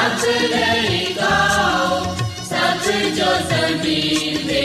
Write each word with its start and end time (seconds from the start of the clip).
ਗੀਤ 0.00 0.24
ਰੱਬ 0.24 0.52
ਲਈ 0.52 1.14
ਗਾਓ 1.14 2.14
ਸਭ 2.44 2.90
ਜੋ 3.16 3.26
ਜ਼ਮੀਨ 3.50 4.46
ਦੇ 4.46 4.62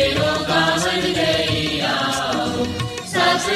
ਗਾਵਨ 0.49 1.01
ਲਈ 1.11 1.79
ਆਓ 1.79 2.65
ਸਭ 3.05 3.49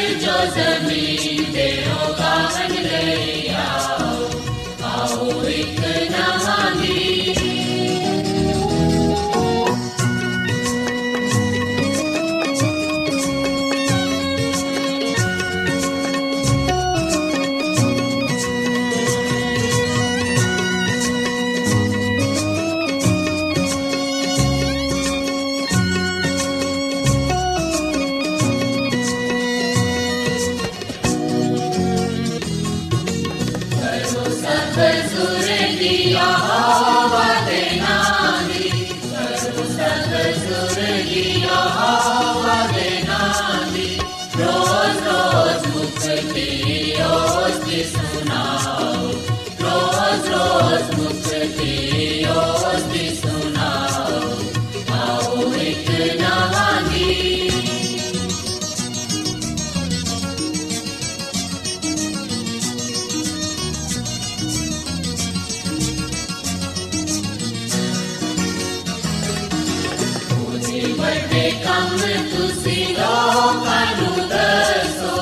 ਵੱਡੇ 71.09 71.51
ਕੰਮ 71.63 71.97
ਤੁਸੀਂ 72.31 72.87
ਲੋਕਾਂ 72.89 73.85
ਨੂੰ 73.95 74.27
ਦੱਸੋ। 74.29 75.13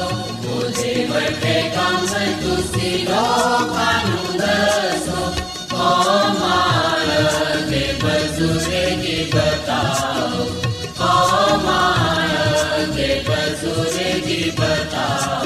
ਉਹਦੇ 0.50 1.06
ਵੱਡੇ 1.06 1.62
ਕੰਮ 1.75 2.06
ਤੁਸੀਂ 2.42 2.98
ਲੋਕਾਂ 3.08 3.94
ਨੂੰ 4.06 4.38
ਦੱਸੋ। 4.38 5.31
ਕਮਾਲ 5.72 7.08
ਦੇ 7.70 7.86
ਬਜ਼ੁਰਗੀ 8.03 9.31
ਬਤਾਓ 9.34 10.46
ਕਮਾਲ 11.00 12.86
ਦੇ 12.96 13.24
ਬਜ਼ੁਰਗੀ 13.30 14.52
ਬਤਾਓ। 14.59 15.37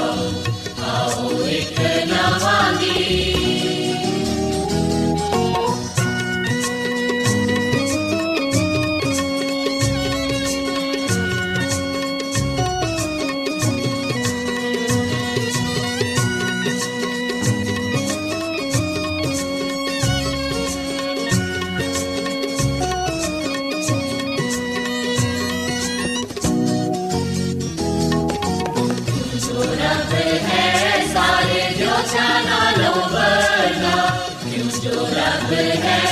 Love 35.52 36.11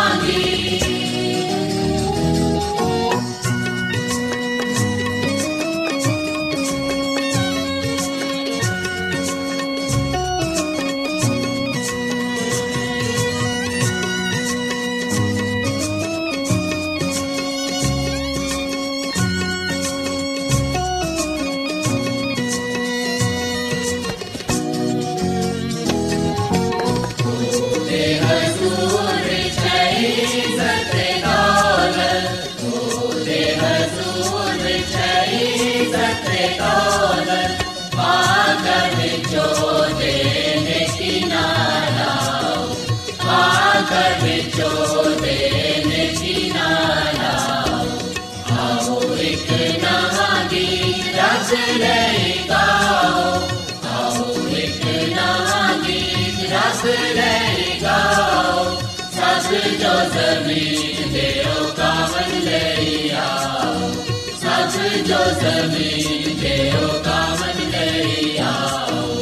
ਜ਼ਮੀਨ 60.11 61.11
ਦੇ 61.13 61.27
ਉਹ 61.41 61.65
ਕਾਮਨ 61.77 62.39
ਲਈ 62.43 63.09
ਆਓ 63.09 63.89
ਸਭ 64.35 64.77
ਜੋ 65.07 65.23
ਜ਼ਮੀਨ 65.41 66.39
ਦੇ 66.41 66.71
ਉਹ 66.71 67.03
ਕਾਮਨ 67.03 67.69
ਲਈ 67.69 68.37
ਆਓ 68.37 69.19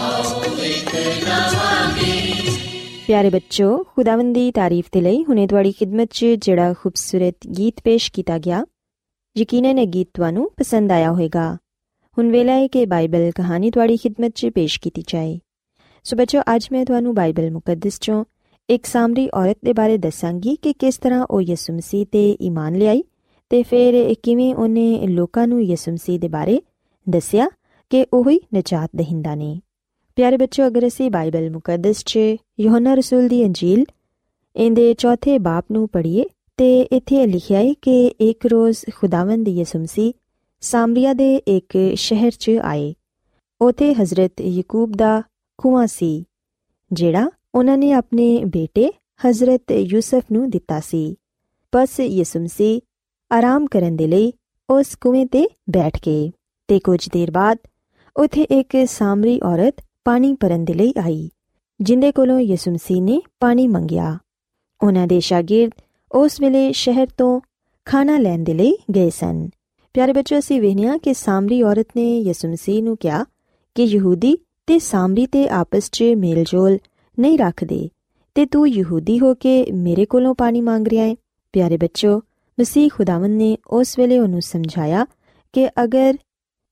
ਆਓ 0.00 0.54
ਇੱਕ 0.64 0.94
ਨਵਾਂ 1.24 1.88
ਗੀਤ 1.96 2.60
ਪਿਆਰੇ 3.06 3.30
ਬੱਚੋ 3.30 3.76
ਖੁਦਾਵੰਦ 3.96 4.34
ਦੀ 4.34 4.50
ਤਾਰੀਫ 4.50 4.84
ਦੇ 4.92 5.00
ਲਈ 5.00 5.24
ਹੁਣੇ 5.24 5.46
ਤੁਹਾਡੀ 5.46 5.72
ਖidmat 5.72 6.06
'ਚ 6.06 6.24
ਜਿਹੜਾ 6.42 6.72
ਖੂਬਸੂਰਤ 6.72 7.46
ਗੀਤ 7.58 7.80
ਪੇਸ਼ 7.84 8.10
ਕੀਤਾ 8.12 8.38
ਗਿਆ 8.38 8.64
ਯਕੀਨਨ 9.36 9.78
ਇਹ 9.78 9.86
ਗੀਤ 9.86 10.08
ਤੁਹਾਨੂੰ 10.14 10.50
ਪਸੰਦ 10.56 10.92
ਆਇਆ 10.92 11.10
ਹੋਵੇਗਾ 11.10 11.56
ਹੁਣ 12.16 12.30
ਵੇਲਾ 12.30 12.52
ਹੈ 12.52 12.66
ਕਿ 12.66 12.84
ਬਾਈਬਲ 12.86 13.30
ਕਹਾਣੀ 13.30 13.70
ਤੁਹਾਡੀ 13.70 13.96
ਖidmat 13.96 14.30
'ਚ 14.30 14.48
ਪੇਸ਼ 14.54 14.78
ਕੀਤੀ 14.80 15.02
ਜਾਏ 15.08 15.38
ਸੋ 16.06 16.16
ਬੱਚੋ 16.16 16.40
ਅੱਜ 16.54 16.68
ਮੈਂ 16.72 16.84
ਤੁਹਾਨੂੰ 16.84 17.14
ਬਾਈਬਲ 17.14 17.50
ਮੁਕੱਦਸ 17.50 17.98
'ਚੋਂ 17.98 18.24
ਇੱਕ 18.68 18.86
ਸਾਮਰੀ 18.86 19.28
ਔਰਤ 19.34 19.56
ਦੇ 19.64 19.72
ਬਾਰੇ 19.72 19.96
ਦੱਸਾਂਗੀ 19.98 20.54
ਕਿ 20.56 20.72
ਕਿਸ 20.72 20.98
ਤਰ੍ਹਾਂ 20.98 21.26
ਉਹ 21.30 21.40
ਯਿਸੂ 21.40 21.72
ਮਸੀਹ 21.72 22.06
ਤੇ 22.12 22.24
ਈਮਾਨ 22.40 22.76
ਲਿਆਈ 22.76 23.02
ਤੇ 23.50 23.62
ਫਿਰ 23.62 24.14
ਕਿਵੇਂ 24.22 24.54
ਉਹਨੇ 24.54 25.06
ਲੋਕਾਂ 25.06 25.46
ਨੂੰ 25.46 25.62
ਯਿਸੂ 25.62 25.92
ਮਸੀਹ 25.92 26.18
ਦੇ 26.20 26.28
ਬਾਰੇ 26.28 26.60
ਦੱਸਿਆ 27.06 27.48
ਕਿ 27.90 28.06
ਉਹ 28.12 28.30
ਹੀ 28.30 28.38
ਨਜਾਤ 28.54 28.90
ਦਹਿੰਦਾ 28.96 29.34
ਨੇ 29.34 29.58
ਪਿਆਰੇ 30.16 30.36
ਬੱਚੋ 30.36 30.66
ਅਗਰ 30.66 30.86
ਅਸੀਂ 30.86 31.10
ਬਾਈਬਲ 31.10 31.50
ਮੁਕੱਦਸ 31.50 32.04
'ਚ 32.04 32.18
ਯੋਹਨਾ 32.60 32.94
ਰਸੂਲ 32.94 33.28
ਦੀ 33.28 33.44
ਅੰਜੀਲ 33.44 33.84
ਇਹਦੇ 34.56 34.92
ਚੌਥੇ 34.94 35.38
ਬਾਪ 35.40 35.72
ਨੂੰ 35.72 35.88
ਪੜ੍ਹੀਏ 35.88 36.24
ਤੇ 36.58 36.80
ਇੱਥੇ 36.92 37.26
ਲਿਖਿਆ 37.26 37.58
ਹੈ 37.58 37.72
ਕਿ 37.82 38.04
ਇੱਕ 38.20 38.46
ਰੋਜ਼ 38.46 38.84
ਖੁਦਾਵੰਦ 38.94 39.48
ਯਿਸੂ 39.48 39.78
ਮਸੀਹ 39.78 40.12
ਸਾਮਰੀਆ 40.64 41.12
ਦੇ 41.12 41.34
ਇੱਕ 41.36 41.72
ਸ਼ਹਿਰ 41.94 42.32
'ਚ 42.32 42.50
ਆਏ। 42.62 42.94
ਉਥੇ 43.60 43.94
ਹਜ਼ਰਤ 43.94 44.40
ਯਾਕੂਬ 44.40 44.92
ਦਾ 44.92 45.22
ਖੂਆ 45.58 45.86
ਸੀ, 45.86 46.24
ਜਿਹੜਾ 46.92 47.30
ਉਹਨਾਂ 47.54 47.78
ਨੇ 47.78 47.92
ਆਪਣੇ 47.92 48.44
ਬੇਟੇ 48.44 48.88
ਹਜ਼ਰਤ 49.20 49.72
ਯੂਸਫ 49.72 50.22
ਨੂੰ 50.32 50.48
ਦਿੱਤਾ 50.50 50.80
ਸੀ। 50.80 51.16
ਬਸ 51.72 52.00
ਯਿਸੂ 52.00 52.40
ਮਸੀਹ 52.40 52.80
ਆਰਾਮ 53.30 53.66
ਕਰਨ 53.66 53.96
ਦੇ 53.96 54.06
ਲਈ 54.06 54.32
ਉਸ 54.70 54.94
ਕੁਵੇਂ 55.00 55.26
ਤੇ 55.26 55.46
ਬੈਠ 55.70 55.98
ਗਏ 55.98 56.30
ਤੇ 56.68 56.78
ਕੁਝ 56.78 57.08
ਦੇਰ 57.12 57.30
ਬਾਅਦ 57.30 57.58
ਉਥੇ 58.16 58.42
ਇੱਕ 58.42 58.76
ਸਾਮਰੀ 58.86 59.40
ਔਰਤ 59.44 59.82
ਪਾਣੀ 60.04 60.32
ਭਰਨ 60.34 60.64
ਦੇ 60.64 60.74
ਲਈ 60.74 60.92
ਆਈ, 60.98 61.30
ਜਿੰਦੇ 61.80 62.12
ਕੋਲੋਂ 62.12 62.38
ਯਿਸੂ 62.40 62.70
ਮਸੀਹ 62.70 63.02
ਨੇ 63.02 63.20
ਪਾਣੀ 63.40 63.66
ਮੰਗਿਆ। 63.66 64.18
ਉਹਨਾਂ 64.82 65.06
ਦੇ 65.06 65.20
ਸ਼ਾਗਿਰਦ 65.20 65.72
ਉਸ 66.12 66.40
ਵੇਲੇ 66.40 66.72
ਸ਼ਹਿਰ 66.72 67.06
ਤੋਂ 67.16 67.40
ਖਾਣਾ 67.86 68.18
ਲੈਣ 68.18 68.44
ਦੇ 68.44 68.54
ਲਈ 68.54 68.72
ਗਏ 68.94 69.10
ਸਨ। 69.10 69.48
ਪਿਆਰੇ 69.94 70.12
ਬੱਚੋ 70.12 70.38
ਅਸੀਂ 70.38 70.60
ਵੇਖਿਆ 70.60 70.96
ਕਿ 70.98 71.14
ਸਾਮਰੀ 71.14 71.62
ਔਰਤ 71.62 71.86
ਨੇ 71.96 72.20
ਯਿਸੂ 72.20 72.48
ਮਸੀਹ 72.48 72.82
ਨੂੰ 72.82 72.96
ਕਿਹਾ 72.96 73.24
ਕਿ 73.74 73.84
ਯਹੂਦੀ 73.84 74.38
ਤੇ 74.66 74.78
ਸਾਮਰੀ 74.78 75.26
ਤੇ 75.26 75.48
ਆਪਸ 75.48 75.90
'ਚ 75.90 76.04
ਮੇਲਜੋਲ 76.16 76.78
ਨਹੀਂ 77.18 77.38
ਰੱਖਦੇ 77.38 77.88
ਤੇ 78.34 78.46
ਤੂੰ 78.46 78.68
ਯਹੂਦੀ 78.68 79.20
ਹੋ 79.20 79.34
ਕੇ 79.34 79.66
ਮੇਰੇ 79.72 80.04
ਕੋਲੋਂ 80.04 80.34
ਪਾਣੀ 80.34 80.60
ਮੰਗ 80.60 80.88
ਰਿਹਾ 80.88 81.04
ਹੈ 81.04 81.14
ਪਿਆਰੇ 81.52 81.76
ਬੱਚੋ 81.76 82.20
ਮਸੀਹ 82.60 82.90
ਖੁਦਾਵੰਦ 82.94 83.36
ਨੇ 83.36 83.56
ਉਸ 83.66 83.98
ਵੇਲੇ 83.98 84.18
ਉਹਨੂੰ 84.18 84.42
ਸਮਝਾਇਆ 84.42 85.06
ਕਿ 85.52 85.68
ਅਗਰ 85.68 86.14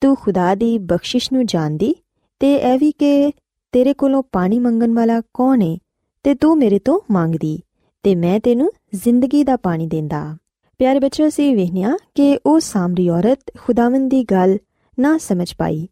ਤੂੰ 0.01 0.17
ਖੁਦਾ 0.17 0.55
ਦੀ 0.55 0.79
ਬਖਸ਼ਿਸ਼ 0.79 1.33
ਨੂੰ 1.33 1.47
ਜਾਣਦੀ 1.47 1.95
ਤੇ 2.41 2.55
ਇਹ 2.55 2.79
ਵੀ 2.79 2.93
ਕਿ 2.93 3.33
ਤੇਰੇ 3.73 3.95
ਕੋਲੋਂ 3.95 4.23
ਪਾਣੀ 4.33 4.59
ਮੰਗਣ 4.59 4.95
ਵਾਲਾ 4.95 5.21
ਕੌਣ 5.35 5.63
ਹੈ 5.63 5.79
ਤੇ 6.23 6.35
ਤੂੰ 6.35 6.59
ਮੇਰੇ 6.59 6.79
ਤੋਂ 6.79 7.01
ਮੰਗਦੀ 7.11 7.61
ਤੇ 8.03 8.15
ਮੈਂ 8.15 8.41
ਤੈਨੂੰ 8.41 8.73
ਜ਼ਿੰਦਗੀ 8.95 9.45
ਦਾ 9.45 9.57
ਪਾਣੀ 9.57 9.87
ਦਿੰਦਾ। 9.87 10.37
ਪਿਆਰੇ 10.83 10.99
ਬੱਚੋ 10.99 11.29
ਅਸੀਂ 11.29 11.57
ਵੇਖਿਆ 11.57 11.97
ਕਿ 12.15 12.39
ਉਹ 12.47 12.61
ਸਾਮਰੀ 12.61 13.09
ਔਰਤ 13.09 13.39
ਖੁਦਾਵੰਦ 13.59 14.11
ਦੀ 14.11 14.25
ਗੱਲ 14.25 14.59
ਨਾ 14.99 15.19
ਸਮਝ 15.19 15.55
ਪਾਈ 15.55 15.89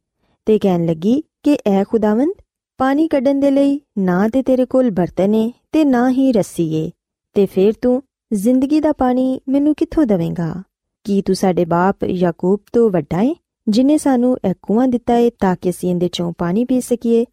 ਤੇ 0.47 0.59
ਕਹਿਣ 0.59 0.87
ਲੱਗੀ 0.87 1.25
ਕਿ, 1.43 1.59
ਐ 1.67 1.85
ਖੁਦਾਵੰਦ, 1.85 2.33
ਪਾਣੀ 2.79 3.09
ਕੱਢਣ 3.09 3.41
ਦੇ 3.41 3.51
ਲਈ 3.51 3.81
ਨਾ 3.99 4.29
ਤੇ 4.29 4.43
ਤੇਰੇ 4.43 4.65
ਕੋਲ 4.65 4.91
ਬਰਤਨ 4.91 5.35
ਹੈ 5.35 5.51
ਤੇ 5.73 5.85
ਨਾ 5.85 6.11
ਹੀ 6.11 6.33
ਰੱਸੀ 6.33 6.75
ਏ 6.75 6.91
ਤੇ 7.35 7.47
ਫਿਰ 7.47 7.73
ਤੂੰ 7.73 8.03
ਜ਼ਿੰਦਗੀ 8.33 8.81
ਦਾ 8.81 8.93
ਪਾਣੀ 8.93 9.41
ਮੈਨੂੰ 9.49 9.75
ਕਿੱਥੋਂ 9.75 10.07
ਦੇਵੇਂਗਾ? 10.07 10.63
ਕੀ 11.05 11.23
ਤੂੰ 11.23 11.37
ਸਾਡੇ 11.37 11.65
ਬਾਪ 11.65 12.05
ਯਾਕੂਬ 12.05 12.61
ਤੋਂ 12.73 12.91
ਵੱਡਾ 12.91 13.23
ਹੈ 13.23 13.35
ਜਿਨੇ 13.69 13.99
ਸਾਨੂੰ 13.99 14.37
ਇਹ 14.49 14.55
ਕੂਆ 14.63 14.87
ਦਿੱਤਾ 14.87 15.15
ਹੈ 15.15 15.31
ਤਾਂ 15.41 15.57
ਕਿ 15.61 15.71
ਅਸੀਂ 15.71 15.91
ਇਹਦੇ 15.91 16.09
ਚੋਂ 16.13 16.33
ਪਾਣੀ 16.39 16.65
ਪੀ 16.65 16.81
ਸਕੀਏ? 16.81 17.25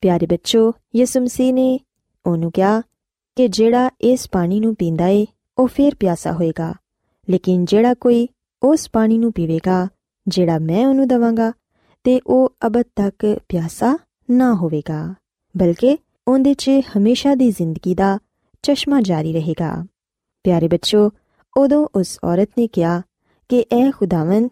ਪਿਆਰੇ 0.00 0.26
ਬੱਚੋ 0.26 0.72
ਯਿਸੂ 0.96 1.20
ਮਸੀਹ 1.20 1.54
ਨੇ 1.54 1.78
ਉਹਨੂੰ 2.26 2.52
ਕਿਹਾ 2.52 2.80
ਕਿ 3.36 3.48
ਜਿਹੜਾ 3.48 3.90
ਇਸ 4.00 4.28
ਪਾਣੀ 4.32 4.60
ਨੂੰ 4.60 4.74
ਪੀਂਦਾ 4.74 5.06
ਏ, 5.06 5.26
ਉਹ 5.58 5.66
ਫੇਰ 5.66 5.94
ਪਿਆਸਾ 5.94 6.32
ਹੋਏਗਾ। 6.32 6.74
ਲੇਕਿਨ 7.30 7.64
ਜਿਹੜਾ 7.64 7.94
ਕੋਈ 7.94 8.28
ਉਸ 8.62 8.90
ਪਾਣੀ 8.92 9.18
ਨੂੰ 9.18 9.32
ਪੀਵੇਗਾ, 9.32 9.88
ਜਿਹੜਾ 10.28 10.58
ਮੈਂ 10.58 10.86
ਉਹਨੂੰ 10.86 11.08
ਦਵਾਂਗਾ, 11.08 11.52
ਤੇ 12.04 12.20
ਉਹ 12.26 12.56
ਅਬਦ 12.66 12.84
ਤੱਕ 12.96 13.38
ਪਿਆਸਾ 13.48 13.98
ਨਾ 14.30 14.54
ਹੋਵੇਗਾ, 14.54 15.14
ਬਲਕਿ 15.56 15.98
ਉਹਦੇ 16.28 16.54
'ਚ 16.54 16.70
ਹਮੇਸ਼ਾ 16.98 17.34
ਦੀ 17.34 17.50
ਜ਼ਿੰਦਗੀ 17.50 17.94
ਦਾ 17.94 18.18
ਚਸ਼ਮਾ 18.62 19.00
ਜਾਰੀ 19.00 19.32
ਰਹੇਗਾ। 19.32 19.86
ਪਿਆਰੇ 20.44 20.68
ਬੱਚੋ, 20.68 21.10
ਉਦੋਂ 21.56 21.88
ਉਸ 21.94 22.18
ਔਰਤ 22.24 22.48
ਨੇ 22.58 22.66
ਕਿਹਾ 22.66 23.02
ਕਿ, 23.48 23.64
ਐ 23.72 23.90
ਖੁਦਾਵੰਦ, 23.90 24.50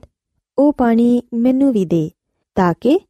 ਉਹ 0.59 0.73
ਪਾਣੀ 0.73 1.23
ਮੈਨੂੰ 1.35 1.73
ਵੀ 1.73 1.85
ਦੇ, 1.85 2.11
ਤਾਂ 2.55 2.75
ਕਿ 2.81 3.01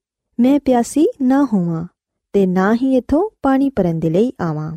ਮੈਂ 0.40 0.60
ਪਿਆਸੀ 0.60 1.06
ਨਾ 1.22 1.44
ਹੋਵਾਂ 1.52 1.86
ਤੇ 2.32 2.46
ਨਾ 2.46 2.74
ਹੀ 2.74 2.96
ਇਥੋਂ 2.96 3.30
ਪਾਣੀ 3.42 3.70
ਭਰਨ 3.70 3.98
ਦੇ 3.98 4.10
ਲਈ 4.10 4.32
ਆਵਾਂ। 4.40 4.76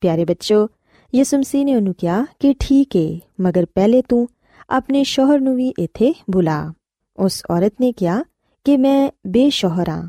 ਪਿਆਰੇ 0.00 0.24
ਬੱਚੋ 0.24 0.68
ਯਿਸੂ 1.14 1.38
ਮਸੀਹ 1.38 1.64
ਨੇ 1.64 1.74
ਉਹਨੂੰ 1.76 1.94
ਕਿਹਾ 1.94 2.24
ਕਿ 2.38 2.54
ਠੀਕ 2.60 2.96
ਏ, 2.96 3.20
ਮਗਰ 3.40 3.66
ਪਹਿਲੇ 3.74 4.02
ਤੂੰ 4.08 4.28
ਆਪਣੇ 4.70 5.04
ਸ਼ੋਹਰ 5.04 5.40
ਨੂੰ 5.40 5.56
ਵੀ 5.56 5.68
ਇੱਥੇ 5.78 6.14
ਬੁਲਾ। 6.30 6.72
ਉਸ 7.18 7.42
ਔਰਤ 7.50 7.74
ਨੇ 7.80 7.92
ਕਿਹਾ 7.92 8.22
ਕਿ 8.64 8.76
ਮੈਂ 8.76 9.10
ਬੇਸ਼ੋਹਰ 9.26 9.88
ਹਾਂ 9.88 10.08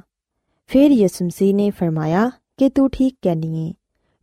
ਫਿਰ 0.68 0.92
ਯਿਸੂ 0.92 1.26
ਮਸੀਹ 1.26 1.56
ਨੇ 1.56 1.70
ਫਰਮਾਇਆ 1.70 2.30
ਕਿ 2.58 2.70
ਤੂੰ 2.70 2.90
ਠੀਕ 2.90 3.16
ਕਹਿਨੀ 3.22 3.70
ਏ। 3.70 3.74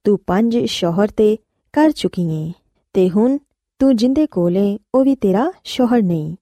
ਤੂੰ 0.04 0.18
ਪੰਜ 0.26 0.58
ਸ਼ੋਹਰ 0.58 1.08
ਤੇ 1.08 1.36
ਕਰ 1.72 1.90
ਚੁੱਕੀ 1.90 2.48
ਏ, 2.48 2.52
ਤੇ 2.92 3.10
ਹੁਣ 3.10 3.38
ਤੂੰ 3.78 3.96
ਜਿੰਦੇ 3.96 4.26
ਕੋਲੇ 4.26 4.78
ਉਹ 4.94 5.04
ਵੀ 5.04 5.14
ਤੇਰਾ 5.14 5.52
ਸ਼ੋਹਰ 5.64 6.02
ਨਹੀਂ। 6.02 6.36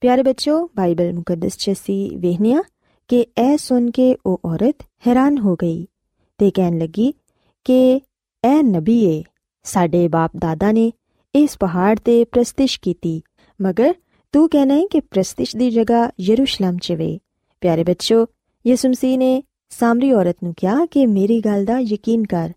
ਪਿਆਰੇ 0.00 0.22
ਬੱਚੋ 0.22 0.70
ਬਾਈਬਲ 0.76 1.12
ਮੁਕੱਦਸ 1.14 1.56
ਚ 1.56 1.70
ਅਸੀਂ 1.72 2.18
ਵੇਖਿਆ 2.18 2.62
ਕਿ 3.08 3.26
ਇਹ 3.38 3.56
ਸੁਣ 3.56 3.90
ਕੇ 3.90 4.16
ਉਹ 4.26 4.40
ਔਰਤ 4.44 4.76
ਹੈਰਾਨ 5.06 5.38
ਹੋ 5.38 5.54
ਗਈ 5.54 5.86
ਤੇ 6.38 6.50
ਕਹਿਣ 6.50 6.78
ਲੱਗੀ 6.78 7.12
ਕਿ 7.64 8.00
ਇਹ 8.44 8.62
ਨਬੀ 8.62 9.04
ਏ। 9.04 9.22
ਸਾਡੇ 9.62 10.08
ਬਾਪ 10.08 10.30
ਦਾਦਾ 10.38 10.72
ਨੇ 10.72 10.92
ਇਸ 11.34 11.56
ਪਹਾੜ 11.60 11.98
ਤੇ 11.98 12.24
ਪ੍ਰਸਤਿਸ਼ 12.24 12.80
ਕੀਤੀ, 12.80 13.22
ਮਗਰ 13.62 13.94
ਤੂੰ 14.32 14.48
ਕਹਿਣਾ 14.48 14.74
ਹੈ 14.74 14.82
ਕਿ 14.90 15.00
ਪ੍ਰਸਤਿਸ਼ 15.00 15.56
ਦੀ 15.56 15.70
ਜਗ੍ਹਾ 15.70 16.10
ਯਰੂਸ਼ਲਮ 16.20 16.78
ਚ 16.78 16.92
ਵੇ। 16.92 17.18
ਪਿਆਰੇ 17.60 17.84
ਬੱਚੋ, 17.84 18.26
ਯਿਸੂ 18.66 18.88
ਮਸੀਹ 18.88 19.18
ਨੇ 19.18 19.42
ਸਾਮਰੀ 19.68 20.12
ਔਰਤ 20.12 20.36
ਨੂੰ 20.42 20.54
ਕਿਹਾ 20.56 20.86
ਕਿ 20.86 21.06
ਮੇਰੀ 21.06 21.40
ਗੱਲ 21.40 21.64
ਦਾ 21.64 21.78
ਯਕੀਨ 21.78 22.24
ਕਰ। 22.24 22.52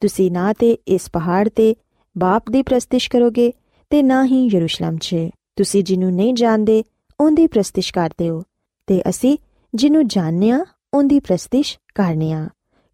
ਤੁਸੀਂ 0.00 0.30
ਨਾ 0.30 0.52
ਤੇ 0.52 0.78
ਇਸ 0.88 1.10
ਪਹਾੜ 1.12 1.48
ਤੇ 1.48 1.74
ਬਾਪ 2.18 2.50
ਦੀ 2.50 2.62
ਪ੍ਰਸਤਿਸ਼ 2.62 3.10
ਕਰੋਗੇ 3.10 3.52
ਤੇ 3.90 4.02
ਨਾ 4.02 4.24
ਹੀ 4.24 4.46
ਯਰੂਸ਼ਲਮ 4.54 4.98
'ਚ। 4.98 5.16
ਤੁਸੀਂ 5.56 5.84
ਜਿਹਨੂੰ 5.84 6.12
ਨਹੀਂ 6.12 6.34
ਜਾਣਦੇ, 6.34 6.84
ਉਹਦੀ 7.20 7.46
ਪ੍ਰਸਤਿਸ਼ 7.46 7.92
ਕਰਦੇ 7.92 8.28
ਹੋ। 8.30 8.42
ਤੇ 8.86 9.02
ਅਸੀਂ 9.08 9.38
ਜਿਹਨੂੰ 9.74 10.06
ਜਾਣਦੇ 10.08 10.50
ਆ 10.50 10.64
ਉਹਦੀ 10.94 11.20
ਪ੍ਰਸਤਿਸ਼ 11.20 11.78
ਕਰਨੇ 11.94 12.32
ਆ 12.32 12.48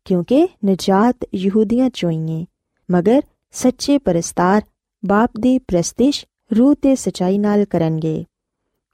ਕਿਉਂਕਿ 0.04 0.49
ਨਜਾਤ 0.66 1.16
ਯਹੂਦੀਆਂ 1.35 1.90
ਚੋਈਏ 1.94 2.46
ਮਗਰ 2.90 3.23
ਸੱਚੇ 3.56 3.98
ਪਰਸਤਾਰ 3.98 4.62
ਬਾਪ 5.06 5.30
ਦੀ 5.40 5.58
ਪ੍ਰਸਤਿਸ਼ 5.58 6.26
ਰੂਹ 6.58 6.75
ਤੇ 6.75 6.94
ਸਚਾਈ 6.94 7.38
ਨਾਲ 7.38 7.64
ਕਰਨਗੇ। 7.64 8.25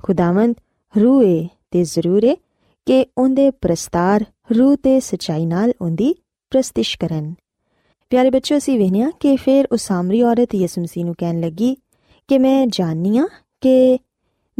ਖੁਦਾਵੰਦ 0.02 0.54
ਰੂਹ 1.02 1.24
ਏ 1.24 1.48
ਤੇ 1.70 1.84
ਜ਼ਰੂਰ 1.84 2.24
ਏ 2.24 2.36
ਕਿ 2.86 3.06
ਉਹਦੇ 3.18 3.50
ਪ੍ਰਸਤਾਰ 3.50 4.24
ਰੂਹ 4.58 4.76
ਤੇ 4.76 5.00
ਸਚਾਈ 5.00 5.46
ਨਾਲ 5.46 5.72
ਉਹਦੀ 5.80 6.14
ਪ੍ਰਸਤਿਸ਼ 6.50 6.98
ਕਰਨ। 6.98 7.34
ਪਿਆਰੇ 8.10 8.30
ਬੱਚੋ 8.30 8.56
ਅਸੀਂ 8.56 8.78
ਵੇਖਿਆ 8.78 9.10
ਕਿ 9.20 9.36
ਫਿਰ 9.36 9.64
ਉਹ 9.72 9.76
ਸਾਮਰੀ 9.76 10.22
ਔਰਤ 10.22 10.54
ਯਿਸੂ 10.54 10.82
ਮਸੀਹ 10.82 11.04
ਨੂੰ 11.04 11.14
ਕਹਿਣ 11.18 11.40
ਲੱਗੀ 11.40 11.76
ਕਿ 12.28 12.38
ਮੈਂ 12.38 12.66
ਜਾਣਨੀ 12.66 13.18
ਆ 13.18 13.26
ਕਿ 13.60 13.98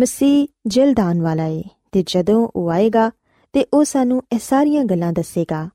ਮਸੀਹ 0.01 0.47
ਜਲਦਾਨ 0.67 1.23
ਵਾਲਾ 1.23 1.47
ਏ 1.47 1.63
ਤੇ 1.93 2.05
ਜਦੋਂ 2.07 2.49
ਉਹ 2.57 2.71
ਆਏਗਾ 2.71 3.11
ਤੇ 3.53 3.67
ਉਹ 3.75 3.85
ਸਾਨੂੰ 3.85 4.23
ਇਹ 4.33 4.39
ਸਾਰੀਆਂ 4.39 4.85
ਗੱਲਾਂ 4.85 5.13
ਦੱਸੇਗਾ। 5.13 5.69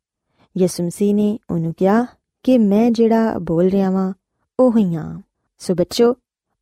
ਯਿਸੂ 0.57 0.83
ਮਸੀਹ 0.83 1.15
ਨੇ 1.15 1.39
ਉਹਨੂੰ 1.51 1.73
ਕਿਹਾ 1.77 2.05
ਕਿ 2.43 2.57
ਮੈਂ 2.57 2.89
ਜਿਹੜਾ 2.91 3.37
ਬੋਲ 3.39 3.67
ਰਿਹਾ 3.67 3.89
ਵਾਂ, 3.91 4.13
ਉਹ 4.59 4.77
ਹੀ 4.77 4.95
ਹਾਂ 4.95 5.21
ਸੋ 5.61 5.75
ਬੱਚੋ, 5.75 6.15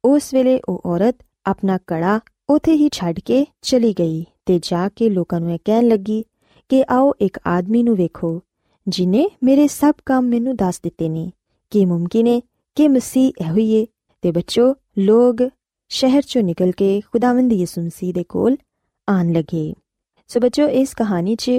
ਉਸ 0.04 0.34
ਵੇਲੇ 0.34 0.60
ਉਹ 0.70 0.82
ਔਰਤ 0.86 1.16
ਆਪਣਾ 1.46 1.78
ਕੜਾ 1.88 2.20
ਉਥੇ 2.50 2.74
ਹੀ 2.74 2.90
ਛੱਡ 2.92 3.20
ਕੇ 3.20 3.46
ਚਲੀ 3.62 3.94
ਗਈ 3.94 4.26
ਤੇ 4.46 4.60
ਜਾ 4.64 4.90
ਕੇ 4.90 5.10
ਲੋਕਾਂ 5.10 5.40
ਨੂੰ 5.40 5.54
ਇਹ 5.54 5.60
ਕਹਿਣ 5.66 5.88
ਲੱਗੀ 5.88 6.24
ਕਿ 6.70 6.84
ਆਓ 6.90 7.14
ਇੱਕ 7.22 7.40
ਆਦਮੀ 7.48 7.84
ਨੂੰ 7.84 7.96
ਵੇਖੋ, 7.96 8.42
ਜਿਨੇ 8.88 9.30
ਮੇਰੇ 9.44 9.68
ਸਭ 9.68 9.94
ਕੰਮ 10.06 10.26
ਮੈਨੂੰ 10.26 10.56
ਦੱਸ 10.56 10.80
ਦਿੱਤੇ 10.82 11.10
ਨੇ, 11.10 11.32
ਕਿ 11.72 11.86
ਮੁਮਕਿਨ 11.86 12.28
ਹੈ 12.28 12.40
ਕਿ 12.76 12.88
ਮਸੀਹ 12.88 13.32
ਇਹੋ 13.42 13.56
ਹੀ 13.56 13.82
ਹੈ 13.82 13.86
ਤੇ 14.22 14.32
ਬੱਚੋ 14.32 14.74
ਲੋਗ 14.98 15.36
ਸ਼ਹਿਰ 15.90 16.22
ਚੋਂ 16.22 16.42
ਨਿਕਲ 16.44 16.72
ਕੇ 16.72 17.02
ਖੁਦਾਵੰਦ 17.02 17.54
ਯਿਸੂ 17.54 17.82
ਮਸੀਹ 17.82 18.14
ਦੇ 18.14 18.24
ਕੋਲ 18.24 18.58
ਆਣ 19.08 19.32
ਲਗੇ। 19.32 19.74
ਸੋ 20.28 20.40
ਬੱਚੋ, 20.40 20.68
ਇਸ 20.68 20.94
ਕਹਾਣੀ 20.94 21.36
'ਚ 21.36 21.52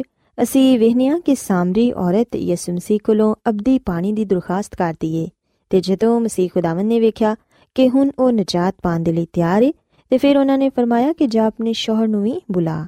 ਅਸੀਂ 0.42 0.78
ਵੇਖਨੀਆ 0.78 1.18
ਕਿ 1.18 1.34
ਸਾਮਰੀ 1.34 1.92
ਔਰਤ 1.92 2.36
ਯਿਸੂ 2.36 2.72
ਮਸੀਹ 2.72 2.98
ਕੋਲੋਂ 3.04 3.34
ਅਬਦੀ 3.48 3.78
ਪਾਣੀ 3.78 4.12
ਦੀ 4.12 4.24
ਦਰਖਾਸਤ 4.24 4.74
ਕਰਦੀ 4.76 5.14
ਏ 5.16 5.28
ਤੇ 5.70 5.80
ਜਦੋਂ 5.80 6.20
ਮਸੀਹ 6.20 6.50
ਖੁਦਾਵੰਦ 6.54 6.86
ਨੇ 6.86 7.00
ਵੇਖਿਆ 7.00 7.36
ਕਿ 7.74 7.88
ਹੁਣ 7.88 8.10
ਉਹ 8.18 8.32
ਨਜਾਤ 8.32 8.74
ਪਾਉਣ 8.82 9.00
ਦੇ 9.00 9.12
ਲਈ 9.12 9.26
ਤਿਆਰ 9.32 9.62
ਹੈ 9.62 9.72
ਤੇ 10.10 10.18
ਫਿਰ 10.18 10.36
ਉਹਨਾਂ 10.36 10.58
ਨੇ 10.58 10.68
ਫਰਮਾਇਆ 10.68 11.12
ਕਿ 11.12 11.26
ਜਾ 11.26 11.46
ਆਪਣੇ 11.46 11.72
ਸ਼ੋਹਰ 11.72 12.08
ਨੂੰ 12.08 12.22
ਵੀ 12.22 12.40
ਬੁਲਾ। 12.50 12.86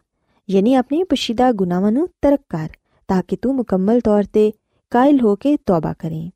ਯਾਨੀ 0.51 0.75
ਆਪਣੇ 0.75 1.03
ਪਸ਼ੀਦਾ 1.05 1.53
ਗੁਨਾਹਾਂ 1.53 1.93
ਨੂੰ 1.93 2.09
ਤਰਕ 2.23 2.41
ਕਰ 2.49 2.69
ਤਾਂ 3.09 3.23
ਕਿ 3.29 3.37
ਤੂੰ 3.37 3.55
ਮੁਕੰਮਲ 3.55 4.01
ਤੌਰ 4.01 4.25
ਤੇ 4.25 4.53
ਕਾਇਲ 4.91 5.21
ਹੋ 5.21 5.37
ਕੇ 5.37 5.57
ਤੌਬਾ 5.57 5.93
ਕਰੇ। 5.93 6.31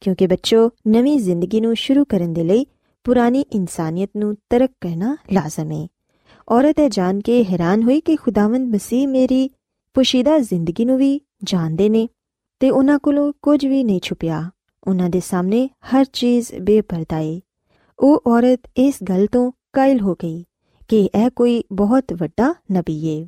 ਕਿਉਂਕਿ 0.00 0.26
ਬੱਚੋ, 0.26 0.70
ਨਵੀਂ 0.88 1.18
ਜ਼ਿੰਦਗੀ 1.18 1.60
ਨੂੰ 1.60 1.76
ਸ਼ੁਰੂ 1.76 2.04
ਕਰਨ 2.04 2.32
ਦੇ 2.32 2.44
ਲਈ 2.44 2.66
ਪੁਰਾਣੀ 3.04 3.40
ਇਨਸਾਨੀਅਤ 3.40 4.10
ਨੂੰ 4.16 4.34
ਤਰਕ 4.50 4.70
ਕਰਨਾ 4.80 5.16
ਲਾਜ਼ਮ 5.32 5.72
ਹੈ 5.72 5.86
ਔਰਤ 6.48 6.80
ਇਹ 6.80 6.90
ਜਾਣ 6.90 7.20
ਕੇ 7.20 7.44
ਹੈਰਾਨ 7.44 7.82
ਹੋਈ 7.82 8.00
ਕਿ 8.00 8.16
ਖੁਦਾਵੰਦ 8.16 8.74
ਮਸੀਹ 8.74 9.08
ਮੇਰੀ 9.08 9.50
ਪੁਸ਼ੀਦਾ 9.94 10.38
ਜ਼ਿੰਦਗੀ 10.38 10.84
ਨੂੰ 10.84 10.98
ਵੀ 10.98 11.20
ਜਾਣਦੇ 11.44 11.88
ਨੇ 11.88 12.08
ਤੇ 12.60 12.70
ਉਹਨਾਂ 12.70 12.98
ਕੋਲੋਂ 12.98 13.32
ਕੁਝ 13.42 13.66
ਵੀ 13.66 13.84
ਨਹੀਂ 13.84 14.00
ਛੁਪਿਆ। 14.02 14.50
ਉਹਨਾਂ 14.86 15.10
ਦੇ 15.10 15.20
ਸਾਹਮਣੇ 15.20 15.66
ਹਰ 15.66 16.04
ਚੀਜ਼ 16.04 16.54
ਬੇਪਰਦਾ 16.54 17.16
ਹੈ 17.16 17.40
ਉਹ 17.98 18.22
ਔਰਤ 18.26 18.60
ਇਸ 18.76 18.94
ਗੱਲ 19.08 19.26
ਤੋਂ 19.26 19.52
ਕਾਇਲ 19.72 20.00
ਹੋ 20.00 20.14
ਗਈ 20.14 20.44
ਕਿ 20.88 21.10
ਇਹ 21.14 21.30
ਕੋਈ 21.30 21.64
ਬਹੁਤ 21.72 22.04
ਵੱਡਾ 22.12 22.54
ਨਬੀ 22.72 23.22
ਹੈ 23.22 23.26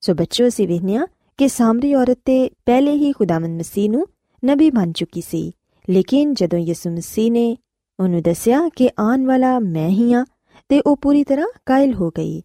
ਸੋ 0.00 0.14
ਬੱਚੋ 0.14 0.48
ਸੀ 0.48 0.66
ਵੇਖਿਆ 0.66 1.06
ਕਿ 1.38 1.48
ਸਾਮਰੀ 1.48 1.94
ਔਰਤ 1.94 2.18
ਤੇ 2.24 2.50
ਪਹਿਲੇ 2.66 2.92
ਹੀ 2.92 3.12
ਖੁਦਾਵੰਦ 3.12 3.58
ਮਸੀਹ 3.58 3.90
ਨੂੰ 3.90 4.06
ਨਬੀ 4.44 4.70
ਮੰਨ 4.70 4.92
ਚੁੱਕੀ 4.92 5.20
ਸੀ। 5.20 5.52
ਲੇਕਿਨ 5.90 6.34
ਜਦੋਂ 6.34 6.58
ਯਿਸੂ 6.58 6.90
ਮਸੀਹ 6.90 7.32
ਨੇ 7.32 7.56
ਉਹਨੂੰ 8.00 8.22
ਦੱਸਿਆ 8.22 8.68
ਕਿ 8.76 8.90
ਆਉਣ 8.98 9.26
ਵਾਲਾ 9.26 9.58
ਮੈਂ 9.58 9.88
ਹੀ 9.88 10.12
ਆ 10.12 10.24
ਤੇ 10.68 10.80
ਉਹ 10.80 10.96
ਪੂਰੀ 10.96 11.24
ਤਰ੍ਹਾਂ 11.24 11.46
ਕਾਇਲ 11.66 11.94
ਹੋ 11.94 12.10
ਗਈ 12.10 12.42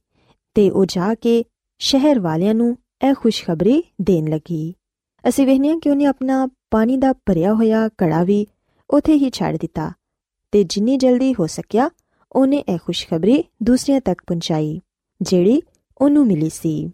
ਤੇ 0.53 0.69
ਉਹ 0.69 0.85
ਜਾ 0.85 1.15
ਕੇ 1.15 1.43
ਸ਼ਹਿਰ 1.79 2.19
ਵਾਲਿਆਂ 2.19 2.55
ਨੂੰ 2.55 2.77
ਇਹ 3.07 3.13
ਖੁਸ਼ਖਬਰੀ 3.13 3.83
ਦੇਣ 4.01 4.29
ਲੱਗੀ। 4.29 4.73
ਅਸੀਂ 5.29 5.45
ਵੇਖਿਆ 5.47 5.77
ਕਿ 5.79 5.89
ਉਹਨੇ 5.89 6.05
ਆਪਣਾ 6.05 6.47
ਪਾਣੀ 6.71 6.97
ਦਾ 6.97 7.13
ਭਰਿਆ 7.13 7.53
ਹੋਇਆ 7.53 7.89
ਕੜਾ 7.97 8.23
ਵੀ 8.23 8.45
ਉਥੇ 8.89 9.13
ਹੀ 9.13 9.29
ਛੱਡ 9.29 9.57
ਦਿੱਤਾ 9.57 9.91
ਤੇ 10.51 10.63
ਜਿੰਨੀ 10.63 10.97
ਜਲਦੀ 10.97 11.33
ਹੋ 11.39 11.47
ਸਕਿਆ, 11.47 11.89
ਉਹਨੇ 12.31 12.57
ਇਹ 12.69 12.77
ਖੁਸ਼ਖਬਰੀ 12.85 13.43
ਦੂਸਰਿਆਂ 13.63 14.01
ਤੱਕ 14.01 14.21
ਪਹੁੰਚਾਈ, 14.27 14.81
ਜਿਹੜੀ 15.21 15.61
ਉਹਨੂੰ 15.97 16.25
ਮਿਲੀ 16.27 16.49
ਸੀ। 16.49 16.91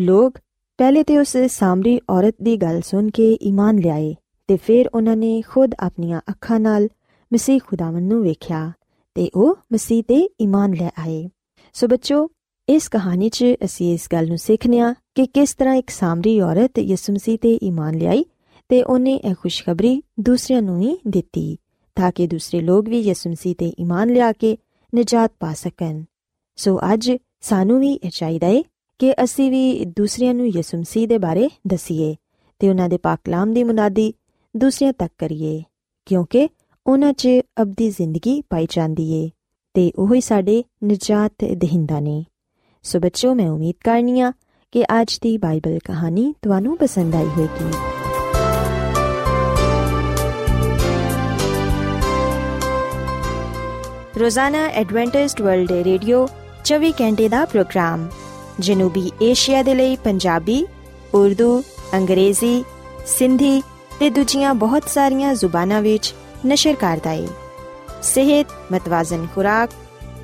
ਲੋਕ 0.00 0.38
ਪਹਿਲੇ 0.78 1.02
ਤੇ 1.04 1.18
ਉਸ 1.18 1.36
ਸਾਮਰੀ 1.36 2.00
ਔਰਤ 2.10 2.34
ਦੀ 2.42 2.56
ਗੱਲ 2.56 2.80
ਸੁਣ 2.80 3.10
ਕੇ 3.10 3.32
ਈਮਾਨ 3.42 3.78
ਲਿਆਏ 3.78 4.14
ਤੇ 4.48 4.56
ਫਿਰ 4.56 4.90
ਉਹਨਾਂ 4.94 5.16
ਨੇ 5.16 5.42
ਖੁਦ 5.42 5.74
ਆਪਣੀਆਂ 5.80 6.20
ਅੱਖਾਂ 6.30 6.60
ਨਾਲ 6.60 6.88
ਮਸੀਹ 7.32 7.60
ਖੁਦਾਵੰਦ 7.66 8.12
ਨੂੰ 8.12 8.22
ਵੇਖਿਆ 8.22 8.72
ਤੇ 9.14 9.30
ਉਹ 9.34 9.56
ਮਸੀਹ 9.72 10.02
ਤੇ 10.02 10.28
ਈਮਾਨ 10.40 10.74
ਲੈ 10.74 10.90
ਆਏ। 10.98 11.28
ਸੋ 11.72 11.88
ਬੱਚੋ, 11.88 12.28
ਇਸ 12.68 12.88
ਕਹਾਣੀ 12.88 13.28
'ਚ 13.28 13.44
ਅਸੀਂ 13.64 13.94
ਇਸ 13.94 14.08
ਗੱਲ 14.12 14.28
ਨੂੰ 14.28 14.38
ਸਿੱਖਨੇ 14.38 14.80
ਆ 14.80 14.94
ਕਿ 15.16 15.26
ਕਿਸ 15.26 15.54
ਤਰ੍ਹਾਂ 15.54 15.74
ਇੱਕ 15.74 15.90
ਸਾਮਰੀ 15.90 16.40
ਔਰਤ 16.40 16.78
ਯਿਸੂ 16.78 17.12
ਮਸੀਹ 17.12 17.38
ਤੇ 17.38 17.58
ਈਮਾਨ 17.62 17.94
ਲਿਆਈ 17.94 18.24
ਤੇ 18.68 18.82
ਉਹਨੇ 18.82 19.14
ਇਹ 19.14 19.34
ਖੁਸ਼ਖਬਰੀ 19.40 20.02
ਦੂਸਰਿਆਂ 20.20 20.62
ਨੂੰ 20.62 20.78
ਵੀ 20.80 20.96
ਦਿੱਤੀ 21.08 21.56
ਤਾਂ 21.94 22.10
ਕਿ 22.12 22.26
ਦੂਸਰੇ 22.26 22.60
ਲੋਕ 22.60 22.88
ਵੀ 22.88 23.00
ਯਿਸੂ 23.00 23.30
ਮਸੀਹ 23.30 23.54
ਤੇ 23.54 23.72
ਈਮਾਨ 23.80 24.12
ਲਿਆ 24.12 24.32
ਕੇ 24.32 24.56
ਨਜਾਤ 24.92 25.32
ਪਾ 25.40 25.52
ਸਕਣ। 25.54 26.02
ਸੋ 26.56 26.78
ਅੱਜ 26.92 27.10
ਸਾਨੂੰ 27.40 27.80
ਵੀ 27.80 27.92
ਇਹ 27.92 28.10
ਚਾਹੀਦਾ 28.10 28.46
ਹੈ 28.46 28.62
ਕਿ 28.98 29.12
ਅਸੀਂ 29.24 29.50
ਵੀ 29.50 29.84
ਦੂਸਰਿਆਂ 29.84 30.34
ਨੂੰ 30.34 30.48
ਯਿਸੂ 30.48 30.78
ਮਸੀਹ 30.78 31.08
ਦੇ 31.08 31.18
ਬਾਰੇ 31.18 31.48
ਦਸੀਏ 31.66 32.14
ਤੇ 32.58 32.68
ਉਹਨਾਂ 32.68 32.88
ਦੇ 32.88 32.98
ਪਾਕ 32.98 33.20
ਕਲਾਮ 33.24 33.54
ਦੀ 33.54 33.64
ਮੁਨਾਦੀ 33.64 34.12
ਦੂਸਰਿਆਂ 34.56 34.92
ਤੱਕ 34.92 35.12
ਕਰੀਏ, 35.18 35.62
ਕਿਉਂਕਿ 36.06 36.48
ਉਹਨਾਂ 36.86 37.12
'ਚ 37.12 37.28
ਅਬਦੀ 37.62 37.90
ਜ਼ਿੰਦਗੀ 37.90 38.40
ਪਾਈ 38.50 38.66
ਜਾਂਦੀ 38.70 39.12
ਏ 39.12 39.30
ਤੇ 39.74 39.92
ਉਹ 39.96 40.14
ਹੀ 40.14 40.20
ਸਾਡੇ 40.20 40.62
ਨਜਾਤ 40.84 41.44
ਦਹਿੰਦਾ 41.52 42.00
ਨੇ। 42.00 42.24
ਸੋ 42.82 42.98
ਬੱਚੋ 43.00 43.34
ਮੈਂ 43.34 43.50
ਉਮੀਦ 43.50 43.74
ਕਰਨੀਆ 43.84 44.32
ਕਿ 44.73 44.83
ਅੱਜ 45.01 45.17
ਦੀ 45.21 45.37
ਬਾਈਬਲ 45.37 45.79
ਕਹਾਣੀ 45.85 46.33
ਤੁਹਾਨੂੰ 46.41 46.77
ਪਸੰਦ 46.77 47.15
ਆਈ 47.15 47.27
ਹੋਵੇਗੀ 47.27 47.71
ਰੋਜ਼ਾਨਾ 54.19 54.65
ਐਡਵੈਂਟਿਸਟ 54.73 55.41
ਵਰਲਡ 55.41 55.71
ਰੇਡੀਓ 55.71 56.25
24 56.65 56.91
ਘੰਟੇ 57.01 57.27
ਦਾ 57.29 57.43
ਪ੍ਰੋਗਰਾਮ 57.45 58.07
ਜਨੂਬੀ 58.59 59.11
ਏਸ਼ੀਆ 59.21 59.61
ਦੇ 59.63 59.73
ਲਈ 59.73 59.95
ਪੰਜਾਬੀ 59.95 60.65
ਉਰਦੂ 61.13 61.61
ਅੰਗਰੇਜ਼ੀ 61.95 62.63
ਸਿੰਧੀ 63.07 63.61
ਤੇ 63.99 64.09
ਦੂਜੀਆਂ 64.09 64.53
ਬਹੁਤ 64.55 64.89
ਸਾਰੀਆਂ 64.89 65.33
ਜ਼ੁਬਾਨਾਂ 65.33 65.81
ਵਿੱਚ 65.81 66.13
ਨਸ਼ਰ 66.45 66.75
ਕਰਦਾ 66.75 67.09
ਹੈ 67.09 67.27
ਸਿਹਤ 68.03 68.47
ਮਤਵਾਜ਼ਨ 68.71 69.27
ਖੁਰਾਕ 69.35 69.69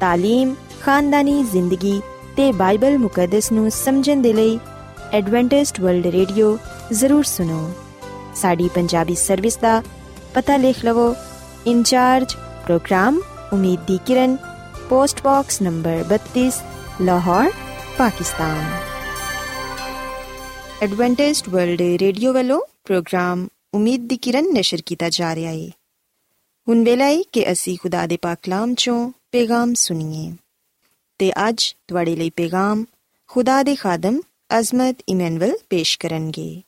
تعلیم 0.04 0.54
ਖਾਨਦਾਨੀ 0.82 1.44
ਜ਼ਿੰਦਗੀ 1.44 2.02
ਤੇ 2.37 2.51
ਬਾਈਬਲ 2.53 2.99
ਮੁਕੱਦਸ 2.99 3.53
ਨੂੰ 3.53 3.71
ਸਮਝਣ 3.71 4.23
ਦੇ 4.23 4.33
ਲਈ 4.33 4.59
ਐਡਵੈਂਟਿਸਟ 5.13 5.81
ਵਰਲਡ 5.81 6.07
ਰੇਡੀਓ 6.07 6.57
ਜ਼ਰੂਰ 6.93 7.25
ਸੁਨੋ 7.25 7.71
ਸਾਡੀ 8.35 8.69
ਪੰਜਾਬੀ 8.69 9.15
ਸਰਵਿਸ 9.15 9.57
ਦਾ 9.57 9.83
ਪਤਾ 10.35 10.57
ਲਿਖ 10.57 10.85
ਲਵੋ 10.85 11.15
ਇੰਚਾਰਜ 11.67 12.35
ਪ੍ਰੋਗਰਾਮ 12.67 13.21
ਉਮੀਦ 13.53 13.81
ਦੀ 13.87 13.99
ਕਿਰਨ 14.07 14.37
post 14.89 15.23
box 15.23 15.63
number 15.63 16.05
32 16.15 16.49
Lahore 17.01 17.51
Pakistan 17.99 18.65
Adventist 20.83 21.49
world 21.49 21.83
radio 22.01 22.33
ਵੱਲੋਂ 22.33 22.61
ਪ੍ਰੋਗਰਾਮ 22.85 23.47
ਉਮੀਦ 23.75 24.09
ਦੀ 24.09 24.17
ਕਿਰਨ 24.17 24.53
ਨਿਸ਼ਰ 24.53 24.83
ਕੀਤਾ 24.87 25.09
ਜਾ 25.09 25.35
ਰਿਹਾ 25.35 25.51
ਹੈ 25.51 25.69
ਹੁਣ 26.67 26.83
ਵੇਲਾ 26.85 27.05
ਹੈ 27.05 27.23
ਕਿ 27.33 27.51
ਅਸੀਂ 27.53 27.77
ਖੁਦਾ 27.79 28.07
ਦੇ 28.07 28.17
ਪਾਕ 28.17 28.39
ਕਲਾਮ 28.43 28.75
ਚੋਂ 28.75 29.11
ਪੈਗਾਮ 29.33 29.75
ਸੁਣੀਏ 29.75 30.33
ਤੇ 31.23 31.49
ਅੱਜ 31.49 31.77
ਤੁਹਾਡੇ 31.89 32.17
ਲਈ 32.17 32.31
ਪੈਗਾਮ 32.31 32.85
ਖੁਦਾ 33.27 33.63
ਦੇ 33.63 33.77
ਖਾਦਮ 33.77 34.21
ਅਜ਼ਮਤ 34.59 34.97
ਇਮਨੁਅਲ 35.09 35.53
ਪੇਸ਼ 35.71 35.99
ਕਰਨਗੇ। 35.99 36.63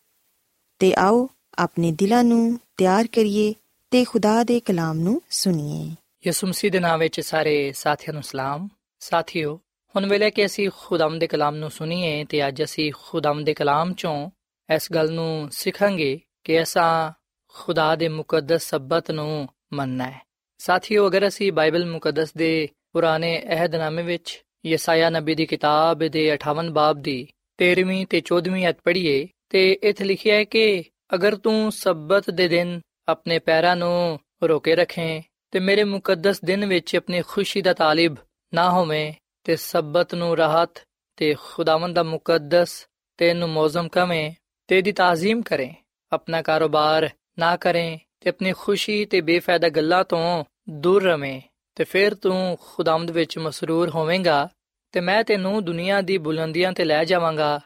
ਤੇ 0.78 0.94
ਆਓ 0.94 1.28
ਆਪਣੇ 1.58 1.92
ਦਿਲਾਂ 1.92 2.24
ਨੂੰ 2.24 2.60
ਤਿਆਰ 2.76 3.06
ਕਰੀਏ 3.06 3.54
ਤੇ 3.90 4.04
ਖੁਦਾ 4.04 4.44
ਦੇ 4.44 4.60
ਕਲਾਮ 4.60 4.98
ਨੂੰ 4.98 5.22
ਸੁਣੀਏ। 5.30 5.96
ਯਿਸੂ 6.26 6.46
ਮਸੀਹ 6.46 6.70
ਦੇ 6.70 6.80
ਨਾਮ 6.80 7.00
ਵਿੱਚ 7.00 7.20
ਸਾਰੇ 7.20 7.72
ਸਾਥੀਆਂ 7.72 8.14
ਨੂੰ 8.14 8.22
ਸਲਾਮ। 8.22 8.68
ਸਾਥੀਓ, 9.00 9.60
ਹੁਣ 9.96 10.06
ਵੇਲੇ 10.06 10.30
ਕਿ 10.30 10.46
ਅਸੀਂ 10.46 10.70
ਖੁਦਾਮ 10.76 11.18
ਦੇ 11.18 11.26
ਕਲਾਮ 11.26 11.56
ਨੂੰ 11.56 11.70
ਸੁਣੀਏ 11.70 12.24
ਤੇ 12.24 12.48
ਅੱਜ 12.48 12.62
ਅਸੀਂ 12.62 12.92
ਖੁਦਾਮ 13.02 13.44
ਦੇ 13.44 13.54
ਕਲਾਮ 13.54 13.92
ਚੋਂ 13.92 14.30
ਇਸ 14.74 14.92
ਗੱਲ 14.92 15.12
ਨੂੰ 15.12 15.48
ਸਿੱਖਾਂਗੇ 15.52 16.20
ਕਿ 16.44 16.62
ਅਸਾਂ 16.62 17.12
ਖੁਦਾ 17.48 17.96
ਦੇ 17.96 18.08
ਮੁਕੱਦਸ 18.08 18.62
ਸਬਤ 18.62 19.10
ਨੂੰ 19.10 19.48
ਮੰਨਣਾ 19.72 20.10
ਹੈ। 20.10 20.22
ਸਾਥੀਓ, 20.58 21.08
ਅਗਰ 21.08 21.28
ਅਸੀਂ 21.28 21.52
ਬਾਈਬਲ 21.52 21.86
ਮੁਕੱਦਸ 21.86 22.34
ਦੇ 22.34 22.68
ਪੁਰਾਣੇ 22.94 23.42
ਅਹਿਦਨਾਮੇ 23.48 24.02
ਵਿੱਚ 24.02 24.42
ਯਸਾਇਆ 24.66 25.10
ਨਬੀ 25.10 25.34
ਦੀ 25.34 25.46
ਕਿਤਾਬ 25.46 25.98
ਦੇ 25.98 26.34
58 26.34 26.68
ਬਾਬ 26.70 27.00
ਦੀ 27.02 27.28
13ਵੀਂ 27.58 28.06
ਤੇ 28.06 28.22
14ਵੀਂ 28.32 28.68
ਅਧ 28.68 28.74
ਪੜ੍ਹੀਏ 28.84 29.26
ਤੇ 29.48 29.72
ਇੱਥੇ 29.82 30.04
ਲਿਖਿਆ 30.04 30.34
ਹੈ 30.34 30.44
ਕਿ 30.44 30.84
ਅਗਰ 31.14 31.36
ਤੂੰ 31.36 31.72
ਸਬਤ 31.72 32.30
ਦੇ 32.30 32.48
ਦਿਨ 32.48 32.80
ਆਪਣੇ 33.08 33.38
ਪੈਰਾਂ 33.38 33.76
ਨੂੰ 33.76 34.18
ਰੋਕੇ 34.44 34.74
ਰੱਖੇ 34.74 35.22
ਤੇ 35.50 35.60
ਮੇਰੇ 35.60 35.84
ਮੁਕੱਦਸ 35.84 36.40
ਦਿਨ 36.44 36.66
ਵਿੱਚ 36.66 36.96
ਆਪਣੀ 36.96 37.22
ਖੁਸ਼ੀ 37.22 37.62
ਦਾ 37.62 37.72
ਤਾਲਿਬ 37.72 38.16
ਨਾ 38.54 38.70
ਹੋਵੇਂ 38.70 39.12
ਤੇ 39.44 39.56
ਸਬਤ 39.56 40.14
ਨੂੰ 40.14 40.36
ਰਾਹਤ 40.36 40.82
ਤੇ 41.16 41.34
ਖੁਦਾਵੰਦ 41.34 41.94
ਦਾ 41.94 42.02
ਮੁਕੱਦਸ 42.02 42.86
ਤੇ 43.16 43.34
ਨੂੰ 43.34 43.48
ਮੌਜ਼ਮ 43.48 43.88
ਕਵੇਂ 43.88 44.32
ਤੇ 44.68 44.82
ਦੀ 44.82 44.92
ਤਾਜ਼ੀਮ 44.92 45.42
ਕਰੇ, 45.42 45.74
ਆਪਣਾ 46.12 46.42
ਕਾਰੋਬਾਰ 46.42 47.10
ਨਾ 47.38 47.56
ਕਰੇ 47.56 47.98
ਤੇ 48.20 48.30
ਆਪਣੀ 48.30 48.52
ਖੁਸ਼ੀ 48.52 49.04
ਤੇ 49.04 49.20
ਬੇਫਾਇਦਾ 49.20 49.68
ਗੱਲਾਂ 49.68 50.04
ਤੋਂ 50.04 50.44
ਦੂਰ 50.70 51.02
ਰਵੇਂ। 51.02 51.40
ਤੇ 51.76 51.84
ਫਿਰ 51.84 52.14
ਤੂੰ 52.14 52.56
ਖੁਦਾਵੰਦ 52.60 53.10
ਵਿੱਚ 53.10 53.38
ਮਸਰੂਰ 53.38 53.90
ਹੋਵੇਂਗਾ, 53.90 54.48
ਤੇ 54.92 55.00
ਮੈਂ 55.00 55.22
ਤੈਨੂੰ 55.24 55.64
ਦੁਨੀਆ 55.64 56.00
ਦੀ 56.00 56.18
ਬੁਲੰਦੀਆਂ 56.18 56.72
ਤੇ 56.72 56.84
ਲੈ 56.84 57.04
ਜਾਵਾਂਗਾ, 57.04 57.60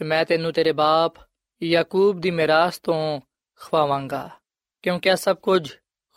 ਤੇ 0.00 0.04
ਮੈਂ 0.04 0.24
ਤੈਨੂੰ 0.24 0.52
ਤੇਰੇ 0.52 0.72
ਬਾਪ 0.72 1.18
ਯਾਕੂਬ 1.62 2.20
ਦੀ 2.20 2.30
ਮਿਰਾਸ 2.30 2.78
ਤੋਂ 2.78 3.20
ਖਵਾਵਾਂਗਾ, 3.60 4.28
ਕਿਉਂਕਿ 4.82 5.08
ਇਹ 5.08 5.16
ਸਭ 5.16 5.36
ਕੁਝ 5.36 5.68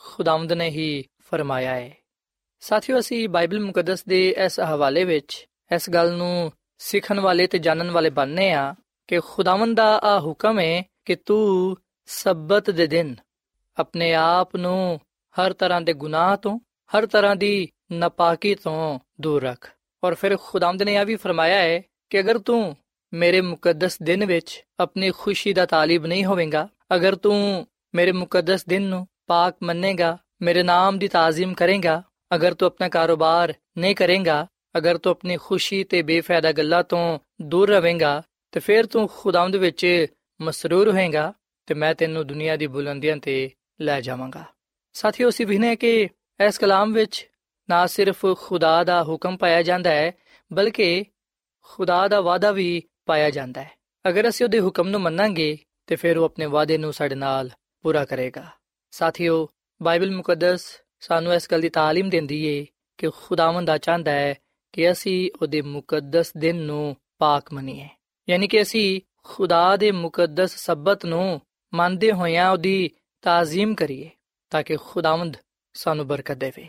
ਖੁਦਾਵੰਦ 0.01 0.53
ਨੇ 0.53 0.69
ਹੀ 0.69 1.03
ਫਰਮਾਇਆ 1.21 1.75
ਹੈ 1.75 1.93
ਸਾਥੀਓ, 2.63 2.99
ਅਸੀਂ 2.99 3.27
ਬਾਈਬਲ 3.29 3.59
ਮੁਕੱਦਸ 3.59 4.03
ਦੇ 4.07 4.29
ਇਸ 4.45 4.59
ਹਵਾਲੇ 4.59 5.03
ਵਿੱਚ 5.03 5.45
ਇਸ 5.75 5.89
ਗੱਲ 5.89 6.11
ਨੂੰ 6.11 6.51
ਸਿੱਖਣ 6.77 7.19
ਵਾਲੇ 7.19 7.47
ਤੇ 7.47 7.57
ਜਾਣਨ 7.59 7.91
ਵਾਲੇ 7.91 8.09
ਬਣਨੇ 8.09 8.51
ਆ 8.53 8.73
ਕਿ 9.07 9.19
ਖੁਦਾਵੰਦ 9.19 9.75
ਦਾ 9.77 9.87
ਆ 10.03 10.19
ਹੁਕਮ 10.19 10.59
ਹੈ 10.59 10.83
ਕਿ 11.05 11.15
ਤੂੰ 11.15 11.77
ਸਬਤ 12.07 12.69
ਦੇ 12.69 12.87
ਦਿਨ 12.87 13.15
ਆਪਣੇ 13.77 14.13
ਆਪ 14.13 14.55
ਨੂੰ 14.55 14.99
ਹਰ 15.35 15.53
ਤਰ੍ਹਾਂ 15.53 15.81
ਦੇ 15.81 15.93
ਗੁਨਾਹ 15.93 16.35
ਤੋਂ 16.37 16.59
ਹਰ 16.91 17.05
ਤਰ੍ਹਾਂ 17.05 17.35
ਦੀ 17.35 17.69
ਨਾਪਾਕੀ 17.91 18.55
ਤੋਂ 18.55 18.99
ਦੂਰ 19.21 19.43
ਰੱਖ। 19.43 19.69
ਔਰ 20.03 20.13
ਫਿਰ 20.13 20.37
ਖੁਦਾਵੰਦ 20.37 20.83
ਨੇ 20.83 20.95
ਇਹ 20.95 21.05
ਵੀ 21.05 21.15
ਫਰਮਾਇਆ 21.15 21.61
ਹੈ 21.61 21.81
ਕਿ 22.09 22.19
ਅਗਰ 22.19 22.37
ਤੂੰ 22.37 22.75
ਮੇਰੇ 23.13 23.41
ਮੁਕੱਦਸ 23.41 24.01
ਦਿਨ 24.01 24.25
ਵਿੱਚ 24.25 24.63
ਆਪਣੀ 24.79 25.11
ਖੁਸ਼ੀ 25.11 25.53
ਦਾ 25.53 25.65
ਤਾਲਿਬ 25.65 26.05
ਨਹੀਂ 26.05 26.25
ਹੋਵੇਂਗਾ, 26.25 26.67
ਅਗਰ 26.95 27.15
ਤੂੰ 27.15 27.67
ਮੇਰੇ 27.95 28.11
ਮੁਕੱਦਸ 28.11 28.65
ਦਿਨ 28.65 28.81
ਨੂੰ 28.81 29.07
ਪਾਕ 29.27 29.57
ਮੰਨੇਗਾ, 29.63 30.17
ਮੇਰੇ 30.41 30.63
ਨਾਮ 30.63 30.99
ਦੀ 30.99 31.07
ਤਾਜ਼ੀਮ 31.07 31.53
ਕਰੇਗਾ, 31.53 32.03
ਅਗਰ 32.35 32.53
ਤੂੰ 32.53 32.65
ਆਪਣਾ 32.65 32.89
ਕਾਰੋਬਾਰ 32.89 33.53
ਨਹੀਂ 33.77 33.95
ਕਰੇਗਾ, 33.95 34.47
ਅਗਰ 34.77 34.97
ਤੂੰ 34.97 35.11
ਆਪਣੀ 35.11 35.37
ਖੁਸ਼ੀ 35.37 35.83
ਤੇ 35.83 36.01
ਬੇਫਾਇਦਾ 36.01 36.51
ਗੱਲਾਂ 36.51 36.83
ਤੋਂ 36.83 37.19
ਦੂਰ 37.41 37.69
ਰਵੇਂਗਾ, 37.69 38.21
ਤੇ 38.51 38.59
ਫਿਰ 38.59 38.85
ਤੂੰ 38.85 39.09
ਖੁਦਾਵੰਦ 39.17 39.55
ਵਿੱਚ 39.55 40.05
ਮਸਰੂਰ 40.41 40.91
ਹੋਏਗਾ 40.91 41.33
ਤੇ 41.65 41.73
ਮੈਂ 41.73 41.95
ਤੈਨੂੰ 41.95 42.27
ਦੁਨੀਆ 42.27 42.55
ਦੀ 42.57 42.67
ਬੁਲੰਦੀਆਂ 42.67 43.17
ਤੇ 43.17 43.51
ਲੈ 43.81 44.01
ਜਾਵਾਂਗਾ। 44.01 44.43
ਸਾਥੀਓ, 44.93 45.29
ਅਸੀਂ 45.29 45.45
ਵਿਖਨੇ 45.45 45.75
ਕਿ 45.75 46.07
ਇਸ 46.39 46.57
ਕਲਾਮ 46.57 46.93
ਵਿੱਚ 46.93 47.29
ਨਾ 47.69 47.87
ਸਿਰਫ 47.87 48.25
ਖੁਦਾ 48.37 48.83
ਦਾ 48.83 49.03
ਹੁਕਮ 49.03 49.37
ਪਾਇਆ 49.37 49.61
ਜਾਂਦਾ 49.61 49.89
ਹੈ, 49.89 50.11
ਬਲਕਿ 50.53 51.05
ਖੁਦਾ 51.61 52.07
ਦਾ 52.07 52.21
ਵਾਅਦਾ 52.21 52.51
ਵੀ 52.51 52.83
ਪਾਇਆ 53.05 53.29
ਜਾਂਦਾ 53.29 53.63
ਹੈ। 53.63 53.71
ਅਗਰ 54.09 54.29
ਅਸੀਂ 54.29 54.45
ਉਹਦੇ 54.45 54.59
ਹੁਕਮ 54.59 54.87
ਨੂੰ 54.87 55.01
ਮੰਨਾਂਗੇ, 55.01 55.57
ਤੇ 55.87 55.95
ਫਿਰ 55.95 56.17
ਉਹ 56.17 56.25
ਆਪਣੇ 56.25 56.45
ਵਾਅਦੇ 56.45 56.77
ਨੂੰ 56.77 56.93
ਸਾਡੇ 56.93 57.15
ਨਾਲ 57.15 57.49
ਪੂਰਾ 57.81 58.05
ਕਰੇਗਾ। 58.05 58.47
ਸਾਥੀਓ, 58.91 59.49
ਬਾਈਬਲ 59.81 60.15
ਮੁਕੱਦਸ 60.15 60.81
ਸਾਨੂੰ 60.99 61.33
ਇਸ 61.33 61.51
ਗੱਲ 61.51 61.61
ਦੀ 61.61 61.69
ਤਾਲੀਮ 61.69 62.09
ਦਿੰਦੀ 62.09 62.45
ਏ 62.45 62.65
ਕਿ 62.97 63.09
ਖੁਦਾਵੰਦ 63.09 63.67
ਦਾ 63.67 63.77
ਚਾਹੁੰਦਾ 63.77 64.11
ਹੈ 64.11 64.35
ਕਿ 64.73 64.91
ਅਸੀਂ 64.91 65.31
ਉਹਦੇ 65.41 65.61
ਮੁਕੱਦਸ 65.61 66.33
ਦਿਨ 66.37 66.55
ਨੂੰ 66.55 66.95
ਪਾਕ 67.17 67.53
ਮੰਨੀਏ। 67.53 67.89
ਯਾਨੀ 68.29 68.47
ਕਿ 68.47 68.61
ਅਸੀਂ 68.61 69.01
ਖੁਦਾ 69.23 69.77
ਦੇ 69.77 69.91
ਮੁਕੱਦਸ 69.91 70.55
ਸਬਤ 70.55 71.05
ਨੂੰ 71.05 71.41
ਮੰਨਦੇ 71.73 72.11
ਹੋਇਆਂ 72.11 72.51
ਉਹਦੀ 72.51 72.89
ਤਾਜ਼ੀਮ 73.21 73.75
ਕਰੀਏ, 73.75 74.09
ਤਾਂ 74.49 74.63
ਕਿ 74.63 74.75
ਖੁਦਾਵੰਦ 74.75 75.37
ਸਾਨੂੰ 75.75 76.07
ਬਰਕਤ 76.07 76.37
ਦੇਵੇ। 76.37 76.67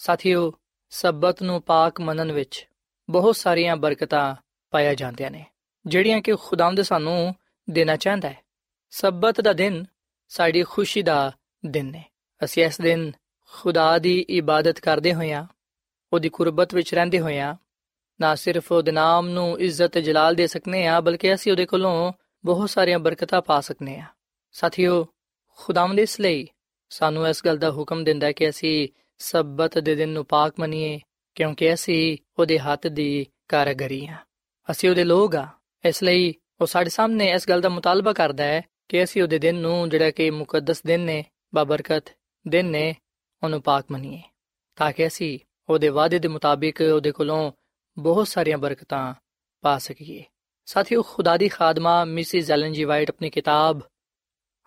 ਸਾਥੀਓ, 0.00 0.52
ਸਬਤ 0.92 1.42
ਨੂੰ 1.42 1.60
ਪਾਕ 1.62 2.00
ਮੰਨਣ 2.00 2.32
ਵਿੱਚ 2.32 2.66
ਬਹੁਤ 3.08 3.36
ਸਾਰੀਆਂ 3.36 3.76
ਬਰਕਤਾਂ 3.76 4.34
ਪਾਇਆ 4.72 4.94
ਜਾਂਦੀਆਂ 4.94 5.30
ਨੇ, 5.30 5.44
ਜਿਹੜੀਆਂ 5.86 6.20
ਕਿ 6.20 6.34
ਖੁਦਾਵੰਦ 6.34 6.82
ਸਾਨੂੰ 6.82 7.34
ਦੇਣਾ 7.68 7.96
ਚਾਹੁੰਦਾ 7.96 8.28
ਹੈ। 8.28 8.38
ਸਬਤ 8.92 9.40
ਦਾ 9.40 9.52
ਦਿਨ 9.52 9.84
ਸਾਡੀ 10.30 10.62
ਖੁਸ਼ੀ 10.62 11.02
ਦਾ 11.02 11.32
ਦਿਨ 11.66 11.94
ਹੈ 11.94 12.04
ਅਸੀਂ 12.40 12.64
ਇਸ 12.64 12.80
ਦਿਨ 12.80 13.10
ਖੁਦਾ 13.52 13.98
ਦੀ 13.98 14.18
ਇਬਾਦਤ 14.20 14.80
ਕਰਦੇ 14.80 15.14
ਹੋਇਆਂ, 15.14 15.46
ਉਹਦੀ 16.12 16.28
ਕੁਰਬਤ 16.28 16.74
ਵਿੱਚ 16.74 16.94
ਰਹਿੰਦੇ 16.94 17.20
ਹੋਇਆਂ, 17.20 17.54
ਨਾ 18.20 18.34
ਸਿਰਫ 18.34 18.72
ਉਹਦੇ 18.72 18.92
ਨਾਮ 18.92 19.28
ਨੂੰ 19.28 19.58
ਇੱਜ਼ਤ 19.60 19.86
ਤੇ 19.86 20.02
ਜਲਾਲ 20.02 20.34
ਦੇ 20.34 20.46
ਸਕਨੇ 20.46 20.86
ਆ, 20.86 21.00
ਬਲਕਿ 21.00 21.34
ਅਸੀਂ 21.34 21.52
ਉਹਦੇ 21.52 21.66
ਕੋਲੋਂ 21.66 22.12
ਬਹੁਤ 22.44 22.70
ਸਾਰੀਆਂ 22.70 22.98
ਬਰਕਤਾਂ 22.98 23.42
ਪਾ 23.42 23.60
ਸਕਨੇ 23.60 23.98
ਆ। 23.98 24.06
ਸਾਥੀਓ, 24.52 25.06
ਖੁਦਾਵੰਦ 25.58 26.00
ਇਸ 26.00 26.20
ਲਈ 26.20 26.48
ਸਾਨੂੰ 26.88 27.28
ਇਸ 27.28 27.44
ਗੱਲ 27.46 27.58
ਦਾ 27.58 27.70
ਹੁਕਮ 27.70 28.04
ਦਿੰਦਾ 28.04 28.26
ਹੈ 28.26 28.32
ਕਿ 28.32 28.48
ਅਸੀਂ 28.48 28.88
ਸਬਤ 29.18 29.78
ਦੇ 29.78 29.94
ਦਿਨ 29.94 30.08
ਨੂੰ 30.08 30.24
ਪਾਕ 30.24 30.54
ਮੰਨੀਏ, 30.58 31.00
ਕਿਉਂਕਿ 31.34 31.74
ਅਸੀਂ 31.74 32.16
ਉਹਦੇ 32.38 32.58
ਹੱਥ 32.58 32.86
ਦੀ 32.86 33.26
ਕਾਰਗਰੀ 33.48 34.06
ਆ 34.06 34.16
ਅਸੀਂ 34.70 34.90
ਉਹਦੇ 34.90 35.04
ਲੋਕ 35.04 35.34
ਆ 35.36 35.46
ਇਸ 35.84 36.02
ਲਈ 36.02 36.34
ਉਹ 36.60 36.66
ਸਾਡੇ 36.66 36.90
ਸਾਹਮਣੇ 36.90 37.30
ਇਸ 37.30 37.48
ਗੱਲ 37.48 37.60
ਦਾ 37.60 37.68
ਮੁਤਾਲਬਾ 37.68 38.12
ਕਰਦਾ 38.12 38.44
ਹੈ 38.44 38.62
ਕਿ 38.88 39.04
ਅਸੀਂ 39.04 39.22
ਉਹਦੇ 39.22 39.38
ਦਿਨ 39.38 39.54
ਨੂੰ 39.54 39.88
ਜਿਹੜਾ 39.88 40.10
ਕਿ 40.10 40.30
ਮੁਕੱਦਸ 40.30 40.82
ਦਿਨ 40.82 41.00
ਨੇ, 41.00 41.24
ਬਾਬਰਕਤ 41.54 42.04
ਦਿਨ 42.48 42.66
ਨੇ, 42.66 42.94
ਉਹਨੂੰ 43.42 43.62
ਪਾਕ 43.62 43.84
ਮੰਨੀਏ, 43.90 44.22
ਤਾਂ 44.76 44.92
ਕਿ 44.92 45.06
ਅਸੀਂ 45.06 45.38
ਉਹਦੇ 45.68 45.88
ਵਾਅਦੇ 45.88 46.18
ਦੇ 46.18 46.28
ਮੁਤਾਬਿਕ 46.28 46.80
ਉਹਦੇ 46.80 47.12
ਕੋਲੋਂ 47.12 47.52
ਬਹੁਤ 47.98 48.28
ਸਾਰੀਆਂ 48.28 48.58
ਬਰਕਤਾਂ 48.58 49.14
ਪਾ 49.62 49.78
ਸਕੀਏ। 49.78 50.24
ਸਾਥੀਓ, 50.66 51.02
ਖੁਦਾ 51.02 51.36
ਦੀ 51.36 51.48
ਖਾਦਮਾ 51.48 52.04
ਮਿਸਿਸ 52.04 52.50
ਐਲਨ 52.50 52.72
ਜੀ 52.72 52.84
ਵਾਈਟ 52.84 53.10
ਆਪਣੀ 53.10 53.30
ਕਿਤਾਬ 53.30 53.80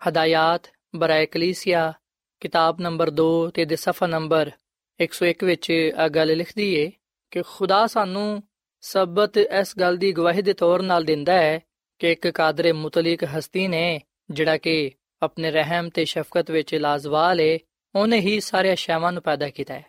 ਹਦਾਇਤ, 0.00 0.70
ਬਰਾਏ 0.96 1.26
ਕਲੀਸੀਆ 1.26 1.92
ਕਿਤਾਬ 2.40 2.80
ਨੰਬਰ 2.80 3.10
2 3.10 3.50
ਤੇ 3.54 3.64
ਦੇ 3.64 3.76
ਸਫਾ 3.76 4.06
ਨੰਬਰ 4.06 4.50
101 5.02 5.44
ਵਿੱਚ 5.44 5.70
ਇਹ 5.70 6.08
ਗੱਲ 6.08 6.36
ਲਿਖਦੀ 6.36 6.74
ਏ 6.74 6.92
ਕਿ 7.30 7.42
ਖੁਦਾ 7.42 7.86
ਸਾਨੂੰ 7.86 8.42
ਸਬਤ 8.80 9.36
ਇਸ 9.36 9.78
ਗੱਲ 9.78 9.96
ਦੀ 9.96 10.12
ਗਵਾਹੀ 10.12 10.42
ਦੇ 10.42 10.52
ਤੌਰ 10.52 10.82
ਨਾਲ 10.82 11.04
ਦਿੰਦਾ 11.04 11.32
ਹੈ 11.32 11.60
ਕਿ 11.98 12.12
ਇੱਕ 12.12 12.28
ਕਾਦਰੇ 12.28 12.72
ਮੁਤਲਕ 12.72 13.24
ਹਸਤੀ 13.24 13.68
ਨੇ 13.68 14.00
ਜਿਹੜਾ 14.30 14.58
ਕਿ 14.58 14.90
ਆਪਣੇ 15.22 15.50
ਰਹਿਮ 15.50 15.88
ਤੇ 15.88 16.04
ਸ਼ਫਕਤ 16.04 16.50
ਵਿੱਚ 16.50 16.74
ਲਾਜ਼ਵਾਲ 16.74 17.40
ਏ, 17.40 17.58
ਉਹਨੇ 17.94 18.20
ਹੀ 18.20 18.40
ਸਾਰੇ 18.40 18.74
ਸ਼ੈਵਾਂ 18.74 19.12
ਨੂੰ 19.12 19.22
ਪੈਦਾ 19.22 19.48
ਕੀਤਾ 19.48 19.74
ਹੈ। 19.74 19.84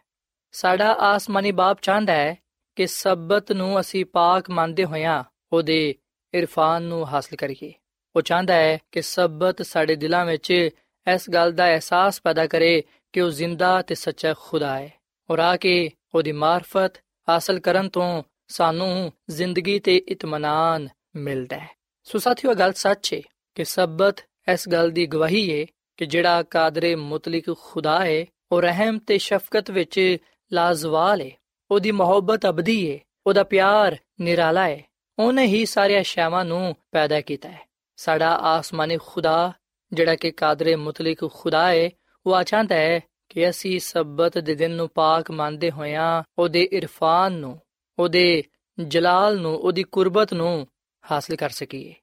ਸਾਡਾ 0.51 0.93
ਆਸਮਾਨੀ 0.93 1.51
ਬਾਪ 1.51 1.79
ਚਾਹੁੰਦਾ 1.81 2.13
ਹੈ 2.13 2.37
ਕਿ 2.75 2.87
ਸਬਤ 2.87 3.51
ਨੂੰ 3.51 3.79
ਅਸੀਂ 3.79 4.05
ਪਾਕ 4.05 4.49
ਮੰਨਦੇ 4.49 4.85
ਹੋਇਆਂ 4.85 5.23
ਉਹਦੇ 5.53 5.95
ਇਰਫਾਨ 6.33 6.83
ਨੂੰ 6.83 7.07
ਹਾਸਲ 7.07 7.35
ਕਰੀਏ। 7.35 7.73
ਉਹ 8.15 8.21
ਚਾਹੁੰਦਾ 8.21 8.53
ਹੈ 8.53 8.79
ਕਿ 8.91 9.01
ਸਬਤ 9.01 9.61
ਸਾਡੇ 9.61 9.95
ਦਿਲਾਂ 9.95 10.25
ਵਿੱਚ 10.25 10.69
ਇਸ 11.13 11.29
ਗੱਲ 11.29 11.51
ਦਾ 11.51 11.65
ਅਹਿਸਾਸ 11.65 12.21
ਪੈਦਾ 12.23 12.47
ਕਰੇ 12.47 12.83
ਕਿ 13.13 13.21
ਉਹ 13.21 13.29
ਜ਼ਿੰਦਾ 13.29 13.81
ਤੇ 13.81 13.95
ਸੱਚਾ 13.95 14.33
ਖੁਦਾ 14.39 14.79
ਹੈ। 14.79 14.93
ਔਰ 15.29 15.39
ਆ 15.39 15.57
ਕੇ 15.57 15.91
ਉਹਦੀ 16.15 16.31
ਮਾਰਫਤ 16.31 16.91
ਹਾਸਲ 17.29 17.59
ਕਰਨ 17.59 17.89
ਤੋਂ 17.89 18.23
ਸਾਨੂੰ 18.47 19.13
ਜ਼ਿੰਦਗੀ 19.29 19.79
ਤੇ 19.79 19.97
ਇਤਮਾਨਾਨ 19.97 20.89
ਮਿਲਦਾ 21.15 21.59
ਹੈ। 21.59 21.69
ਸੋ 22.03 22.19
ਸਾਥੀਓ 22.19 22.53
ਗੱਲ 22.53 22.73
ਸੱਚ 22.73 23.13
ਹੈ 23.13 23.21
ਕਿ 23.55 23.65
ਸਬਤ 23.65 24.15
ਇਸ 24.53 24.69
ਗੱਲ 24.69 24.91
ਦੀ 24.91 25.05
ਗਵਾਹੀ 25.05 25.61
ਹੈ 25.61 25.65
ਕਿ 25.97 26.05
ਜਿਹੜਾ 26.05 26.43
ਕਾਦਰੇ 26.43 26.95
ਮੁਤਲਕ 26.95 27.57
ਖੁਦਾ 27.57 28.05
ਹੈ, 28.05 28.25
ਉਹ 28.51 28.61
ਰਹਿਮ 28.61 28.99
ਤੇ 28.99 29.17
ਸ਼ਫਕਤ 29.17 29.71
ਵਿੱਚ 29.71 30.17
ਲਾਜ਼ਵਾਲ 30.53 31.21
ਹੈ। 31.21 31.31
ਉਹਦੀ 31.71 31.91
ਮੁਹੱਬਤ 31.91 32.45
ਅਬਦੀ 32.45 32.93
ਹੈ, 32.93 32.99
ਉਹਦਾ 33.27 33.43
ਪਿਆਰ 33.43 33.97
ਨਿਰਾਲਾ 34.21 34.67
ਹੈ। 34.67 34.83
ਉਹਨੇ 35.19 35.45
ਹੀ 35.45 35.65
ਸਾਰੀਆਂ 35.65 36.01
ਅਸ਼ਿਆਵਾਂ 36.01 36.45
ਨੂੰ 36.45 36.75
ਪੈਦਾ 36.91 37.21
ਕੀਤਾ 37.21 37.49
ਹੈ। 37.49 37.69
ਸਾਡਾ 37.95 38.29
ਆਸਮਾਨੀ 38.29 38.97
ਖੁਦਾ 39.05 39.53
ਜਿਹੜਾ 39.93 40.15
ਕਿ 40.15 40.31
ਕਾਦਰੇ 40.31 40.75
ਮੁਤਲਕ 40.75 41.31
ਖੁਦਾ 41.33 41.67
ਹੈ 41.67 41.89
ਉਹ 42.25 42.43
ਚਾਹੁੰਦਾ 42.43 42.75
ਹੈ 42.75 42.99
ਕਿ 43.29 43.49
ਅਸੀਂ 43.49 43.79
ਸਬਤ 43.79 44.37
ਦੇ 44.37 44.55
ਦਿਨ 44.55 44.71
ਨੂੰ 44.71 44.89
ਪਾਕ 44.89 45.31
ਮੰਨਦੇ 45.31 45.71
ਹੋਇਆਂ 45.71 46.23
ਉਹਦੇ 46.39 46.69
ਇਰਫਾਨ 46.71 47.33
ਨੂੰ, 47.33 47.59
ਉਹਦੇ 47.99 48.43
ਜਲਾਲ 48.79 49.39
ਨੂੰ, 49.39 49.55
ਉਹਦੀ 49.55 49.83
ਕੁਰਬਤ 49.83 50.33
ਨੂੰ 50.33 50.67
ਹਾਸਲ 51.11 51.35
ਕਰ 51.35 51.49
ਸਕੀਏ। 51.49 51.93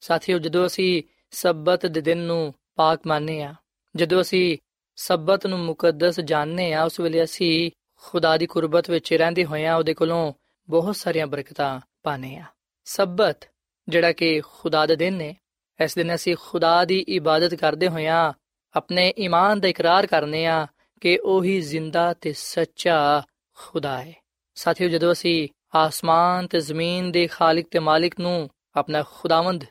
ਸਾਥੀਓ, 0.00 0.38
ਜਦੋਂ 0.38 0.66
ਅਸੀਂ 0.66 1.02
ਸਬਤ 1.30 1.86
ਦੇ 1.86 2.00
ਦਿਨ 2.00 2.18
ਨੂੰ 2.18 2.54
ਪਾਕ 2.76 3.00
ਮੰਨਦੇ 3.06 3.42
ਆ 3.42 3.54
ਜਦੋਂ 3.96 4.20
ਅਸੀਂ 4.20 4.58
ਸਬਤ 4.96 5.46
ਨੂੰ 5.46 5.58
ਮੁਕੱਦਸ 5.58 6.20
ਜਾਣਦੇ 6.20 6.72
ਆ 6.72 6.84
ਉਸ 6.84 7.00
ਵੇਲੇ 7.00 7.24
ਅਸੀਂ 7.24 7.70
ਖੁਦਾ 8.02 8.36
ਦੀ 8.36 8.46
ਕੁਰਬਤ 8.46 8.90
ਵਿੱਚ 8.90 9.14
ਰਹਿੰਦੇ 9.14 9.44
ਹੋਇਆਂ 9.44 9.76
ਉਹਦੇ 9.76 9.94
ਕੋਲੋਂ 9.94 10.32
ਬਹੁਤ 10.70 10.96
ਸਾਰੀਆਂ 10.96 11.26
ਬਰਕਤਾਂ 11.26 11.80
ਪਾਣੇ 12.02 12.36
ਆ 12.36 12.44
ਸਬਤ 12.84 13.48
ਜਿਹੜਾ 13.88 14.12
ਕਿ 14.12 14.40
ਖੁਦਾ 14.40 14.86
ਦਾ 14.86 14.94
ਦਿਨ 14.94 15.20
ਹੈ 15.20 15.34
ਇਸ 15.79 15.95
ਦਿਨ 15.95 16.15
ਅਸੀਂ 16.15 16.35
ਖੁਦਾ 16.35 16.85
ਦੀ 16.85 16.99
ਇਬਾਦਤ 17.07 17.55
ਕਰਦੇ 17.55 17.87
ਹੋਇਆਂ 17.87 18.33
ਆਪਣੇ 18.75 19.13
ਈਮਾਨ 19.17 19.59
ਦਾ 19.59 19.67
ਇਕਰਾਰ 19.67 20.07
ਕਰਨੇ 20.07 20.45
ਆ 20.45 20.67
ਕਿ 21.01 21.17
ਉਹੀ 21.17 21.61
ਜ਼ਿੰਦਾ 21.61 22.13
ਤੇ 22.13 22.33
ਸੱਚਾ 22.33 23.23
ਖੁਦਾ 23.57 23.97
ਹੈ 24.01 24.13
ਸਾਥੀਓ 24.55 24.89
ਜਦੋਂ 24.89 25.11
ਅਸੀਂ 25.11 25.47
ਆਸਮਾਨ 25.75 26.47
ਤੇ 26.47 26.59
ਜ਼ਮੀਨ 26.59 27.11
ਦੇ 27.11 27.27
ਖਾਲਕ 27.27 27.67
ਤੇ 27.71 27.79
ਮਾਲਿਕ 27.79 28.19
ਨੂੰ 28.19 28.49
ਆਪਣਾ 28.75 29.03
ਖੁਦਾਵੰਦ 29.03 29.65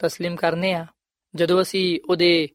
تسلیم 0.00 0.36
ਕਰਨੇ 0.36 0.72
ਆ 0.74 0.86
ਜਦੋਂ 1.34 1.62
ਅਸੀਂ 1.62 2.00
ਉਹਦੇ 2.10 2.48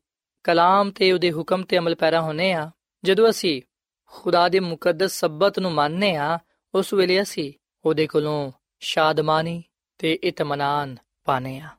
ਕਲਾਮ 0.44 0.91
ਤੇ 0.91 1.12
ਉਹਦੇ 1.12 1.32
ਹੁਕਮ 1.32 1.63
ਤੇ 1.63 1.78
ਅਮਲ 1.78 1.96
ਪੈਰਾ 1.96 2.22
ਹੋਨੇ 2.22 2.54
ਆ 2.54 2.72
ਜਦੋਂ 3.04 3.30
ਅਸੀਂ 3.30 3.62
ਖੁਦਾ 4.06 4.50
ਦੇ 4.50 4.60
ਮੁਕੱਦਸ 4.60 5.20
ਸਬਤ 5.20 5.60
ਨੂੰ 5.60 5.72
ਮੰਨਨੇ 5.72 6.15
ਆ 6.15 6.39
ਉਸ 6.74 6.94
ਵੇਲੇ 6.94 7.22
ਅਸੀਂ 7.22 7.54
ਉਹਦੇ 7.86 8.08
ਕੋਲੋਂ 8.08 8.52
ਸ਼ਾਦਮਾਨੀ 8.80 9.63
ਤੇ 10.00 10.13
ਇਤਮਾਨਾਨ 10.13 10.96
ਪਾਣੇ 11.24 11.60
ਆ 11.60 11.70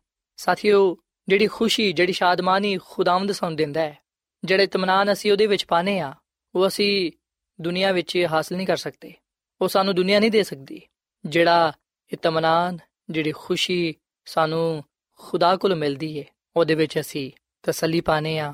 ਸਾਥੀਓ, 0.42 0.98
ਜਿਹੜੀ 1.28 1.48
ਖੁਸ਼ੀ, 1.48 1.92
ਜਿਹੜੀ 1.94 2.14
ਸ਼ਾਦਮਾਨੀ 2.14 2.78
ਖੁਦਾਵੰਦ 2.86 3.32
ਸਾਨੂੰ 3.32 3.56
ਦਿੰਦਾ 3.56 3.82
ਹੈ, 3.82 3.98
ਜਿਹੜੇ 4.44 4.64
ਇਤਮਾਨਾਨ 4.64 5.12
ਅਸੀਂ 5.12 5.32
ਉਹਦੇ 5.32 5.48
ਵਿੱਚ 5.48 5.66
ਪਾਣੇ 5.66 6.00
ਆ 6.00 6.14
ਉਹ 6.56 6.68
ਅਸੀਂ 6.68 7.12
ਦੁਨੀਆ 7.60 7.92
ਵਿੱਚ 7.92 8.28
ਹਾਸਲ 8.32 8.56
ਨਹੀਂ 8.56 8.68
ਕਰ 8.68 8.78
ਸਕਦੇ। 8.78 9.14
ਉਹ 9.62 9.68
ਸਾਨੂੰ 9.68 9.96
ਦੁਨੀਆ 9.96 10.20
ਨਹੀਂ 10.20 10.32
ਦੇ 10.32 10.44
ਸਕਦੀ। 10.44 10.82
ਜਿਹੜਾ 11.26 11.74
ਇਤਮਾਨਾਨ 12.14 12.78
ਜਿਹੜੀ 13.10 13.32
ਖੁਸ਼ੀ 13.32 13.96
ਸਾਨੂੰ 14.26 14.84
ਖੁਦਾ 15.20 15.56
ਕੋਲ 15.56 15.76
ਮਿਲਦੀ 15.76 16.18
ਏ 16.18 16.26
ਉਹਦੇ 16.56 16.76
ਵਿੱਚ 16.76 17.00
ਅਸੀਂ 17.00 17.32
ਤਸੱਲੀ 17.64 18.02
ਪਾਣੇ 18.02 18.40
ਆ 18.40 18.54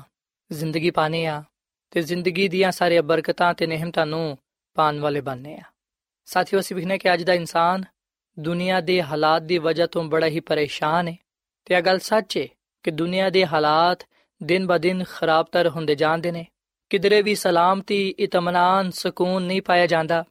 ਜ਼ਿੰਦਗੀ 0.52 0.90
ਪਾਣੇ 0.90 1.26
ਆ 1.26 1.42
ਤੇ 1.90 2.02
ਜ਼ਿੰਦਗੀ 2.02 2.48
ਦੀਆਂ 2.48 2.72
ਸਾਰੀਆਂ 2.72 3.02
ਬਰਕਤਾਂ 3.02 3.54
ਤੇ 3.54 3.66
ਨਿਹਮਤਾਂ 3.66 4.06
ਨੂੰ 4.06 4.38
ਪਾਣ 4.74 4.98
ਵਾਲੇ 5.00 5.20
ਬਣਨੇ 5.20 5.54
ਆ 5.54 5.62
ਸਾਥੀਓ, 6.26 6.60
ਅਸੀਂ 6.60 6.76
ਵਿਖਨੇ 6.76 6.98
ਕਿ 6.98 7.14
ਅੱਜ 7.14 7.22
ਦਾ 7.22 7.34
ਇਨਸਾਨ 7.34 7.84
ਦੁਨੀਆ 8.38 8.80
ਦੇ 8.80 9.02
ਹਾਲਾਤ 9.02 9.42
ਦੀ 9.42 9.58
ਵਜ੍ਹਾ 9.58 9.86
ਤੋਂ 9.86 10.04
ਬੜਾ 10.04 10.26
ਹੀ 10.26 10.40
ਪਰੇਸ਼ਾਨ 10.40 11.08
ਹੈ। 11.08 11.16
ਤੇ 11.68 11.74
ਇਹ 11.74 11.82
ਗੱਲ 11.82 11.98
ਸੱਚ 11.98 12.38
ਹੈ 12.38 12.46
ਕਿ 12.82 12.90
ਦੁਨੀਆ 12.90 13.30
ਦੇ 13.30 13.46
ਹਾਲਾਤ 13.46 14.06
ਦਿਨ 14.42 14.66
ਬਾ 14.66 14.78
ਦਿਨ 14.78 15.04
ਖਰਾਬਤਰ 15.04 15.68
ਹੁੰਦੇ 15.68 15.94
ਜਾਂਦੇ 15.94 16.32
ਨੇ। 16.32 16.46
ਕਿਧਰੇ 16.90 17.22
ਵੀ 17.22 17.34
ਸਲਾਮਤੀ, 17.34 18.14
ਇਤਮਾਨਾਨ, 18.18 18.90
ਸਕੂਨ 18.90 19.42
ਨਹੀਂ 19.42 19.62
ਪਾਇਆ 19.62 19.86
ਜਾਂਦਾ, 19.86 20.24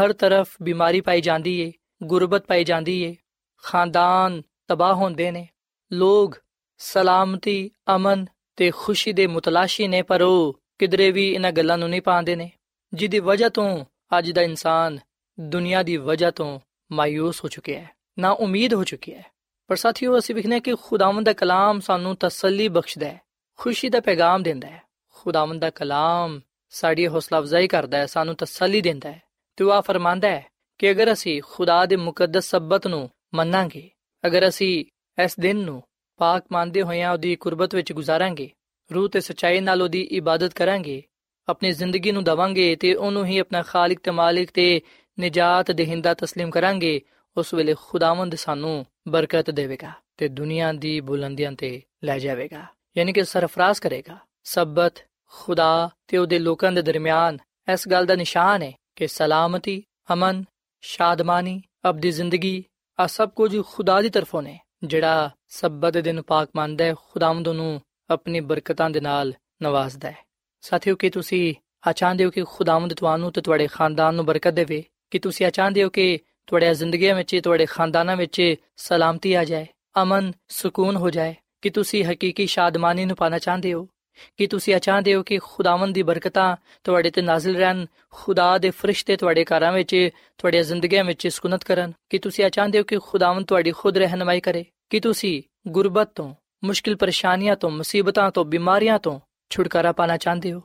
ਹਰ 0.00 0.12
ਤਰਫ 0.12 0.56
ਬਿਮਾਰੀ 0.62 1.00
ਪਾਈ 1.00 1.20
ਜਾਂਦੀ 1.20 1.60
ਏ, 1.60 1.72
ਗੁਰਬਤ 2.02 2.46
ਪਾਈ 2.46 2.64
ਜਾਂਦੀ 2.64 3.02
ਏ, 3.02 3.16
ਖਾਨਦਾਨ 3.62 4.42
ਤਬਾਹ 4.68 4.94
ਹੁੰਦੇ 4.94 5.30
ਨੇ। 5.30 5.48
ਲੋਗ 5.92 6.32
ਸਲਾਮਤੀ, 6.78 7.70
ਅਮਨ 7.96 8.26
ਤੇ 8.56 8.70
ਖੁਸ਼ੀ 8.70 9.12
ਦੇ 9.12 9.26
ਮੁਤਲਾਸ਼ੀ 9.26 9.88
ਨੇ 9.88 10.02
ਪਰ 10.02 10.22
ਉਹ 10.22 10.60
ਕਿਧਰੇ 10.78 11.10
ਵੀ 11.10 11.32
ਇਹਨਾਂ 11.32 11.52
ਗੱਲਾਂ 11.52 11.78
ਨੂੰ 11.78 11.90
ਨਹੀਂ 11.90 12.02
ਪਾਉਂਦੇ 12.02 12.36
ਨੇ, 12.36 12.50
ਜਿਹਦੀ 12.94 13.18
ਵਜ੍ਹਾ 13.18 13.48
ਤੋਂ 13.48 13.84
ਅੱਜ 14.18 14.30
ਦਾ 14.30 14.42
ਇਨਸਾਨ 14.42 14.98
ਦੁਨੀਆ 15.40 15.82
ਦੀ 15.82 15.96
ਵਜ੍ਹਾ 15.96 16.30
ਤੋਂ 16.30 16.60
ਮਾਇੂਸ 16.92 17.44
ਹੋ 17.44 17.48
ਚੁੱਕਿਆ 17.48 17.80
ਹੈ, 17.80 17.90
ਨਾ 18.18 18.30
ਉਮੀਦ 18.30 18.74
ਹੋ 18.74 18.84
ਚੁੱਕਿਆ 18.84 19.18
ਹੈ। 19.18 19.37
ਪਰ 19.67 19.75
ਸਾਥੀਓ 19.75 20.17
ਅਸੀਂ 20.17 20.35
ਵਿਖਨੇ 20.35 20.59
ਕਿ 20.59 20.75
ਖੁਦਾਵੰਦ 20.75 21.25
ਦਾ 21.25 21.33
ਕਲਾਮ 21.33 21.79
ਸਾਨੂੰ 21.79 22.15
ਤਸੱਲੀ 22.15 22.67
ਬਖਸ਼ਦਾ 22.67 23.05
ਹੈ 23.05 23.19
ਖੁਸ਼ੀ 23.59 23.89
ਦਾ 23.89 23.99
ਪੈਗਾਮ 23.99 24.43
ਦਿੰਦਾ 24.43 24.67
ਹੈ 24.67 24.81
ਖੁਦਾਵੰਦ 25.15 25.61
ਦਾ 25.61 25.69
ਕਲਾਮ 25.69 26.41
ਸਾਡੀ 26.69 27.07
ਹੌਸਲਾ 27.07 27.39
ਅਫਜ਼ਾਈ 27.39 27.67
ਕਰਦਾ 27.67 27.97
ਹੈ 27.97 28.05
ਸਾਨੂੰ 28.05 28.35
ਤਸੱਲੀ 28.35 28.81
ਦਿੰਦਾ 28.81 29.11
ਹੈ 29.11 29.21
ਤੇ 29.57 29.63
ਉਹ 29.63 29.81
ਫਰਮਾਂਦਾ 29.81 30.29
ਹੈ 30.29 30.45
ਕਿ 30.79 30.91
ਅਗਰ 30.91 31.11
ਅਸੀਂ 31.13 31.41
ਖੁਦਾ 31.41 31.85
ਦੇ 31.85 31.95
ਮੁਕੱਦਸ 31.95 32.49
ਸਬਤ 32.49 32.87
ਨੂੰ 32.87 33.09
ਮੰਨਾਂਗੇ 33.33 33.89
ਅਗਰ 34.23 34.47
ਅਸੀਂ 34.47 34.85
ਇਸ 35.23 35.39
ਦਿਨ 35.39 35.57
ਨੂੰ 35.57 35.83
ਪਾਕ 36.19 36.45
ਮੰਨਦੇ 36.51 36.81
ਹੋਇਆਂ 36.81 37.11
ਉਹਦੀ 37.11 37.35
ਕੁਰਬਤ 37.35 37.75
ਵਿੱਚ 37.75 37.93
ਗੁਜ਼ਾਰਾਂਗੇ 37.93 38.49
ਰੂਹ 38.91 39.09
ਤੇ 39.09 39.19
ਸਚਾਈ 39.19 39.59
ਨਾਲ 39.59 39.81
ਉਹਦੀ 39.81 40.01
ਇਬਾਦਤ 40.01 40.53
ਕਰਾਂਗੇ 40.53 41.03
ਆਪਣੀ 41.47 41.71
ਜ਼ਿੰਦਗੀ 41.71 42.11
ਨੂੰ 42.11 42.23
ਦਵਾਂਗੇ 42.23 42.75
ਤੇ 42.75 42.93
ਉਹਨੂੰ 42.93 43.25
ਹੀ 43.25 43.37
ਆਪਣਾ 43.37 43.61
ਖਾਲਕ 43.61 43.99
ਤੇ 43.99 44.11
ਮਾਲਿਕ 44.11 44.51
ਤੇ 44.51 44.81
ਨਜਾਤ 45.19 45.71
ਦੇਹਿੰਦਾ 45.71 46.11
تسلیم 46.11 46.49
ਕਰਾਂਗੇ 46.49 47.01
ਉਸ 47.38 47.54
ਵੇਲੇ 47.54 47.74
ਖੁਦਾਵੰਦ 47.80 48.34
ਸਾਨੂੰ 48.34 48.86
ਬਰਕਤ 49.08 49.50
ਦੇਵੇਗਾ 49.50 49.90
ਤੇ 50.16 50.28
ਦੁਨੀਆ 50.28 50.72
ਦੀ 50.72 51.00
ਬੁਲੰਦੀਆਂ 51.00 51.52
ਤੇ 51.52 51.82
ਲੈ 52.04 52.18
ਜਾਵੇਗਾ, 52.18 52.64
ਯਾਨੀ 52.96 53.12
ਕਿ 53.12 53.24
ਸਰਫਰਾਜ਼ 53.24 53.80
ਕਰੇਗਾ। 53.80 54.18
ਸਬਤ 54.44 54.94
ਖੁਦਾ 55.32 55.90
ਤੇ 56.06 56.18
ਉਹਦੇ 56.18 56.38
ਲੋਕਾਂ 56.38 56.72
ਦੇ 56.72 56.82
ਦਰਮਿਆਨ 56.82 57.38
ਇਸ 57.72 57.88
ਗੱਲ 57.88 58.06
ਦਾ 58.06 58.14
ਨਿਸ਼ਾਨ 58.14 58.62
ਹੈ 58.62 58.72
ਕਿ 58.96 59.06
ਸਲਾਮਤੀ, 59.06 59.82
ਅਮਨ, 60.12 60.44
ਸ਼ਾਦਮਾਨੀ, 60.80 61.62
ਅਬਦੀ 61.90 62.10
ਜ਼ਿੰਦਗੀ 62.10 62.64
ਆ 62.98 63.06
ਸਭ 63.06 63.30
ਕੁਝ 63.30 63.56
ਖੁਦਾ 63.64 64.00
ਦੀ 64.02 64.08
ਤਰਫੋਂ 64.08 64.42
ਨੇ, 64.42 64.58
ਜਿਹੜਾ 64.84 65.30
ਸਬਤ 65.48 65.92
ਦੇ 65.92 66.02
ਦਿਨ 66.02 66.22
ਪਾਕ 66.22 66.48
ਮੰਨਦਾ 66.56 66.84
ਹੈ, 66.84 66.94
ਖੁਦਾਵੰਦ 66.94 67.48
ਨੂੰ 67.48 67.80
ਆਪਣੀ 68.10 68.40
ਬਰਕਤਾਂ 68.40 68.90
ਦੇ 68.90 69.00
ਨਾਲ 69.00 69.32
ਨਵਾਜ਼ਦਾ 69.62 70.10
ਹੈ। 70.10 70.16
ਸਾਥੀਓ, 70.60 70.96
ਕਿ 70.96 71.10
ਤੁਸੀਂ 71.10 71.54
ਆ 71.88 71.92
ਚਾਹੁੰਦੇ 71.92 72.24
ਹੋ 72.24 72.30
ਕਿ 72.30 72.44
ਖੁਦਾਵੰਦ 72.44 72.94
ਤੁਹਾਨੂੰ 72.94 73.32
ਤੇ 73.32 73.40
ਤੁਹਾਡੇ 73.40 73.66
ਖਾਨਦਾਨ 73.66 74.14
ਨੂੰ 74.14 74.26
ਬਰਕਤ 74.26 74.50
ਦੇਵੇ? 74.50 74.84
ਕਿ 75.10 75.18
ਤੁਸੀਂ 75.18 75.46
ਆ 75.46 75.50
ਚਾਹੁੰਦੇ 75.50 75.84
ਹੋ 75.84 75.90
ਕਿ 75.90 76.18
ਤੁਹਾਡੇ 76.48 76.74
ਜ਼ਿੰਦਗੀ 76.74 77.12
ਵਿੱਚ, 77.12 77.40
ਤੁਹਾਡੇ 77.44 77.66
ਖਾਨਦਾਨਾਂ 77.66 78.16
ਵਿੱਚ 78.16 78.54
ਸਲਾਮਤੀ 78.76 79.34
ਆ 79.34 79.44
ਜਾਏ, 79.44 79.66
ਅਮਨ 80.02 80.32
ਸਕੂਨ 80.48 80.96
ਹੋ 80.96 81.10
ਜਾਏ। 81.10 81.34
ਕਿ 81.62 81.70
ਤੁਸੀਂ 81.70 82.04
ਹਕੀਕੀ 82.04 82.46
ਸ਼ਾਦਮਾਨੀ 82.46 83.04
ਨੂੰ 83.04 83.16
ਪਾਣਾ 83.16 83.38
ਚਾਹੁੰਦੇ 83.38 83.72
ਹੋ? 83.72 83.88
ਕਿ 84.36 84.46
ਤੁਸੀਂ 84.46 84.74
ਆ 84.74 84.78
ਚਾਹੁੰਦੇ 84.78 85.14
ਹੋ 85.14 85.22
ਕਿ 85.22 85.38
ਖੁਦਾਵੰਦ 85.38 85.94
ਦੀ 85.94 86.02
ਬਰਕਤਾਂ 86.02 86.56
ਤੁਹਾਡੇ 86.84 87.10
ਤੇ 87.10 87.22
ਨਾਜ਼ਿਲ 87.22 87.56
ਰਹਿਣ, 87.56 87.86
ਖੁਦਾ 88.10 88.58
ਦੇ 88.58 88.70
ਫਰਿਸ਼ਤੇ 88.70 89.16
ਤੁਹਾਡੇ 89.16 89.44
ਘਰਾਂ 89.44 89.72
ਵਿੱਚ, 89.72 90.10
ਤੁਹਾਡੀਆਂ 90.38 90.62
ਜ਼ਿੰਦਗੀਆਂ 90.62 91.04
ਵਿੱਚ 91.04 91.28
ਸਕੂਨਤ 91.28 91.64
ਕਰਨ? 91.64 91.92
ਕਿ 92.10 92.18
ਤੁਸੀਂ 92.18 92.44
ਆ 92.44 92.48
ਚਾਹੁੰਦੇ 92.48 92.78
ਹੋ 92.78 92.84
ਕਿ 92.84 92.98
ਖੁਦਾਵੰਦ 92.98 93.46
ਤੁਹਾਡੀ 93.46 93.70
ਖੁਦ 93.70 93.98
ਰਹਿਨਮਾਈ 93.98 94.40
ਕਰੇ? 94.40 94.64
ਕਿ 94.90 95.00
ਤੁਸੀਂ 95.00 95.42
ਗੁਰਬਤ 95.68 96.10
ਤੋਂ, 96.14 96.34
ਮੁਸ਼ਕਿਲ 96.64 96.96
ਪਰੇਸ਼ਾਨੀਆਂ 96.96 97.56
ਤੋਂ, 97.56 97.70
ਮੁਸੀਬਤਾਂ 97.70 98.30
ਤੋਂ, 98.30 98.44
ਬਿਮਾਰੀਆਂ 98.44 98.98
ਤੋਂ 98.98 99.20
ਛੁਟਕਾਰਾ 99.50 99.92
ਪਾਣਾ 99.92 100.16
ਚਾਹੁੰਦੇ 100.16 100.52
ਹੋ? 100.52 100.62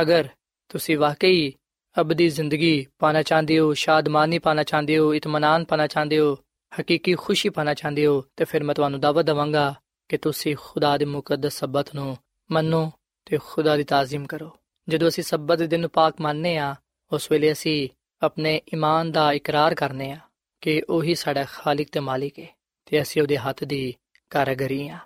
ਅਗਰ 0.00 0.28
ਤੁਸੀਂ 0.68 0.98
ਵਾਕਈ 0.98 1.52
ਅਬਦੀ 2.00 2.28
ਜ਼ਿੰਦਗੀ 2.28 2.86
ਪਾਣਾ 2.98 3.22
ਚਾਹੁੰਦੇ 3.22 3.58
ਹੋ, 3.58 3.74
ਸ਼ਾਦਮਾਨੀ 3.74 4.38
ਪਾਣਾ 4.38 4.62
ਚਾਹੁੰਦੇ 4.62 4.98
ਹੋ, 4.98 5.14
ਇਤਮਾਨਾਨ 5.14 5.64
ਪਾਣਾ 5.64 5.86
ਚਾਹੁੰਦੇ 5.86 6.18
ਹੋ, 6.18 6.38
ਹਕੀਕੀ 6.80 7.14
ਖੁਸ਼ੀ 7.14 7.48
ਪਾਣਾ 7.48 7.74
ਚਾਹੁੰਦੇ 7.74 8.06
ਹੋ, 8.06 8.24
ਤੇ 8.36 8.44
ਫਿਰ 8.44 8.62
ਮੈਂ 8.64 8.74
ਤੁਹਾਨੂੰ 8.74 9.00
ਦਾਵਤ 9.00 9.24
ਦਵਾਂਗਾ 9.24 9.74
ਕਿ 10.08 10.16
ਤੁਸੀਂ 10.16 10.56
ਖੁਦਾ 10.60 10.96
ਦੇ 10.98 11.04
ਮੁਕੱਦਸ 11.04 11.58
ਸਬਤ 11.58 11.94
ਨੂੰ 11.94 12.16
ਮੰਨੋ 12.50 12.92
ਤੇ 13.24 13.38
ਖੁਦਾ 13.44 13.76
ਦੀ 13.76 13.84
ਤਾਜ਼ੀਮ 13.84 14.26
ਕਰੋ। 14.26 14.50
ਜਦੋਂ 14.88 15.08
ਅਸੀਂ 15.08 15.24
ਸਬਤ 15.24 15.58
ਦੇ 15.58 15.66
ਦਿਨ 15.66 15.80
ਨੂੰ 15.80 15.90
ਪਾਕ 15.90 16.20
ਮੰਨਨੇ 16.20 16.56
ਆ 16.58 16.74
ਉਸ 17.12 17.30
ਵੇਲੇ 17.32 17.52
ਅਸੀਂ 17.52 17.88
ਆਪਣੇ 18.22 18.60
ਈਮਾਨ 18.74 19.12
ਦਾ 19.12 19.32
ਇਕਰਾਰ 19.32 19.74
ਕਰਨੇ 19.74 20.10
ਆ 20.12 20.18
ਕਿ 20.60 20.82
ਉਹੀ 20.88 21.14
ਸਾਡਾ 21.14 21.44
ਖਾਲਕ 21.44 21.88
ਤੇ 21.92 22.00
ਮਾਲਿਕ 22.00 22.38
ਹੈ 22.38 22.46
ਤੇ 22.86 23.02
ਅਸੀਂ 23.02 23.22
ਉਹਦੇ 23.22 23.36
ਹੱਥ 23.36 23.64
ਦੀ 23.64 23.94
ਕਾਰਗਰੀ 24.30 24.88
ਆ 24.88 24.98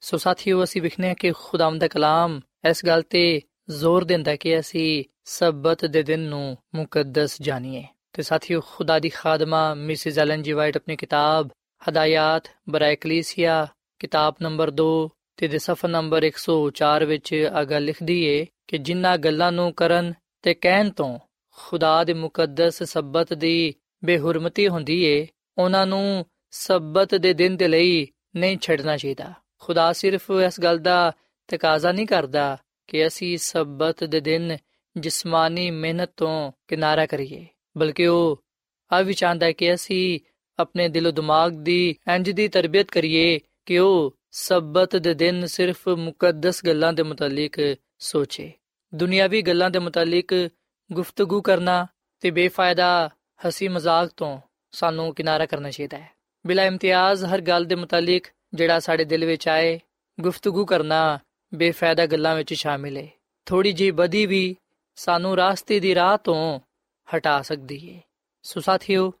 ਸੋ 0.00 0.16
ਸਾਥੀਓ, 0.16 0.64
ਅਸੀਂ 0.64 0.82
ਵਿਖਨੇ 0.82 1.14
ਕਿ 1.14 1.32
ਖੁਦਾਵੰਦ 1.32 1.80
ਦਾ 1.80 1.88
ਕਲਾਮ 1.88 2.40
ਇਸ 2.70 2.84
ਗੱਲ 2.86 3.02
ਤੇ 3.02 3.42
ਜ਼ੋਰ 3.70 4.04
ਦਿੰਦਾ 4.04 4.36
ਕਿ 4.36 4.60
ਅਸੀਂ 4.60 5.04
ਸਬਤ 5.24 5.84
ਦੇ 5.84 6.02
ਦਿਨ 6.02 6.20
ਨੂੰ 6.20 6.58
ਮੁਕੱਦਸ 6.74 7.42
ਜਾਣੀਏ। 7.42 7.84
ਤੇ 8.12 8.22
ਸਾਥੀਓ, 8.22 8.60
ਖੁਦਾ 8.60 8.98
ਦੀ 8.98 9.08
ਖਾਦਮਾ, 9.08 9.74
ਮਿਸਿਸ 9.74 10.18
ਐਲਨ 10.18 10.42
ਜੀ 10.42 10.52
ਵਾਈਟ 10.52 10.76
ਆਪਣੀ 10.76 10.96
ਕਿਤਾਬ 10.96 11.48
ਹਦਾਇਤ 11.88 12.50
ਬਰਾਇ 12.68 12.96
ਕਲੀਸੀਆ, 12.96 13.66
ਕਿਤਾਬ 13.98 14.34
ਨੰਬਰ 14.42 14.70
2 14.70 15.08
ਤੇ 15.36 15.48
ਦੇ 15.48 15.58
ਸਫਾ 15.58 15.88
ਨੰਬਰ 15.88 16.22
104 16.22 17.04
ਵਿੱਚ 17.04 17.50
ਆ 17.52 17.64
ਗੱਲ 17.64 17.84
ਲਿਖਦੀ 17.84 18.24
ਏ 18.24 18.46
ਕਿ 18.68 18.78
ਜਿਨ੍ਹਾਂ 18.78 19.18
ਗੱਲਾਂ 19.18 19.52
ਨੂੰ 19.52 19.74
ਕਰਨ 19.74 20.12
ਤੇ 20.42 20.54
ਕਹਿਣ 20.54 20.90
ਤੋਂ 20.90 21.18
ਖੁਦਾ 21.56 22.04
ਦੇ 22.04 22.14
ਮੁਕੱਦਸ 22.14 22.82
ਸਬਤ 22.82 23.34
ਦੀ 23.34 23.74
ਬੇਹਰਮਤੀ 24.04 24.68
ਹੁੰਦੀ 24.68 25.04
ਏ, 25.04 25.26
ਉਹਨਾਂ 25.58 25.86
ਨੂੰ 25.86 26.26
ਸਬਤ 26.50 27.14
ਦੇ 27.14 27.32
ਦਿਨ 27.32 27.56
ਦੇ 27.56 27.68
ਲਈ 27.68 28.08
ਨਹੀਂ 28.36 28.58
ਛੱਡਣਾ 28.58 28.96
ਚਾਹੀਦਾ। 28.96 29.32
ਖੁਦਾ 29.58 29.92
ਸਿਰਫ 29.92 30.30
ਇਸ 30.46 30.60
ਗੱਲ 30.60 30.78
ਦਾ 30.78 31.12
ਤਕਾਜ਼ਾ 31.48 31.92
ਨਹੀਂ 31.92 32.06
ਕਰਦਾ 32.06 32.58
ਕਿ 32.90 33.06
ਅਸੀਂ 33.06 33.38
ਸਬਤ 33.38 34.04
ਦੇ 34.04 34.20
ਦਿਨ 34.20 34.56
ਜਿਸਮਾਨੀ 34.96 35.70
ਮਿਹਨਤ 35.70 36.10
ਤੋਂ 36.16 36.52
ਕਿਨਾਰਾ 36.68 37.06
ਕਰੀਏ, 37.06 37.46
ਬਲਕਿ 37.78 38.06
ਉਹ 38.06 38.44
ਆ 38.92 39.00
ਵੀ 39.02 39.14
ਚਾਹੁੰਦਾ 39.14 39.46
ਹੈ 39.46 39.52
ਕਿ 39.52 39.74
ਅਸੀਂ 39.74 40.20
ਆਪਣੇ 40.58 40.88
ਦਿਲ 40.88 41.12
ਦਿਮਾਗ 41.12 41.52
ਦੀ 41.52 41.96
ਇੰਜ 42.14 42.30
ਦੀ 42.30 42.48
ਤਰਬੀਅਤ 42.48 42.90
ਕਰੀਏ 42.90 43.40
ਕਿ 43.66 43.78
ਉਹ 43.78 44.16
ਸਬਤ 44.30 44.96
ਦੇ 44.96 45.14
ਦਿਨ 45.14 45.46
ਸਿਰਫ 45.46 45.88
ਮੁਕੱਦਸ 45.88 46.64
ਗੱਲਾਂ 46.66 46.92
ਦੇ 46.92 47.02
ਮੁਤਲਕ 47.02 47.76
ਸੋਚੇ। 47.98 48.52
ਦੁਨਿਆਵੀ 48.94 49.42
ਗੱਲਾਂ 49.42 49.70
ਦੇ 49.70 49.78
ਮੁਤਲਕ 49.78 50.50
ਗੁਫ਼ਤਗੂ 50.92 51.42
ਕਰਨਾ 51.42 51.86
ਤੇ 52.20 52.30
ਬੇਫਾਇਦਾ 52.30 53.10
ਹਸੀ 53.48 53.68
ਮਜ਼ਾਕ 53.68 54.10
ਤੋਂ 54.16 54.38
ਸਾਨੂੰ 54.72 55.14
ਕਿਨਾਰਾ 55.14 55.46
ਕਰਨਾ 55.46 55.70
ਚਾਹੀਦਾ 55.70 55.98
ਹੈ। 55.98 56.10
ਬਿਲਾ 56.46 56.64
ਇਮਤਿਆਜ਼ 56.64 57.24
ਹਰ 57.24 57.40
ਗੱਲ 57.40 57.64
ਦੇ 57.64 57.74
ਮੁਤਲਕ 57.74 58.22
ਜਿਹੜਾ 58.54 58.78
ਸਾਡੇ 58.78 59.04
ਦਿਲ 59.04 59.24
ਵਿੱਚ 59.24 59.48
ਆਏ, 59.48 59.80
ਗੁਫ਼ਤਗੂ 60.20 60.64
ਕਰਨਾ 60.66 61.18
ਬੇਫਾਇਦਾ 61.52 62.06
ਗੱਲਾਂ 62.06 62.34
ਵਿੱਚ 62.36 62.54
ਸ਼ਾਮਿਲ 62.54 62.96
ਹੈ 62.96 63.08
ਥੋੜੀ 63.46 63.72
ਜੀ 63.72 63.90
ਬਦੀ 63.90 64.26
ਵੀ 64.26 64.56
ਸਾਨੂੰ 64.96 65.36
ਰਾਸਤੇ 65.36 65.80
ਦੀ 65.80 65.94
ਰਾਹ 65.94 66.16
ਤੋਂ 66.16 66.60
ਹਟਾ 67.08 67.40
ਸਕਦੀ 67.42 67.78
ਹੈ 67.94 68.00
ਸੋ 68.44 68.60
ਸਾਥੀਓ, 68.60 69.12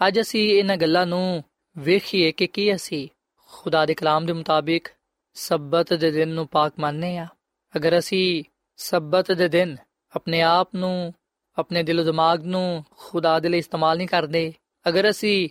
ਅੱਜ 0.00 0.20
ਅਸੀਂ 0.20 0.48
ਇਹਨਾਂ 0.50 0.76
ਗੱਲਾਂ 0.76 1.06
ਨੂੰ 1.06 1.42
ਵੇਖੀਏ 1.76 2.32
ਕਿ 2.32 2.46
ਕੀ 2.46 2.74
ਅਸੀਂ 2.74 3.08
ਖੁਦਾ 3.50 3.84
ਦੇ 3.86 3.94
ਕਲਾਮ 3.94 4.26
ਦੇ 4.26 4.32
ਮੁਤਾਬਿਕ 4.32 4.88
ਸਬਤ 5.36 5.92
ਦੇ 5.94 6.10
ਦਿਨ 6.10 6.28
ਨੂੰ 6.28 6.46
ਪਾਕ 6.48 6.72
ਮੰਨਨੇ 6.78 7.16
ਆ 7.18 7.26
ਅਗਰ 7.74 7.98
ਅਸੀਂ 7.98 8.44
ਸਬਤ 8.76 9.32
ਦੇ 9.32 9.48
ਦਿਨ 9.48 9.76
ਆਪਣੇ 10.16 10.40
ਆਪ 10.42 10.74
ਨੂੰ, 10.74 11.14
ਆਪਣੇ 11.58 11.82
ਦਿਲ 11.82 12.04
ਦਿਮਾਗ 12.04 12.44
ਨੂੰ 12.44 12.84
ਖੁਦਾ 12.90 13.38
ਦੇ 13.40 13.48
ਲਈ 13.48 13.58
ਇਸਤੇਮਾਲ 13.58 13.96
ਨਹੀਂ 13.96 14.08
ਕਰਦੇ, 14.08 14.52
ਅਗਰ 14.88 15.10
ਅਸੀਂ 15.10 15.48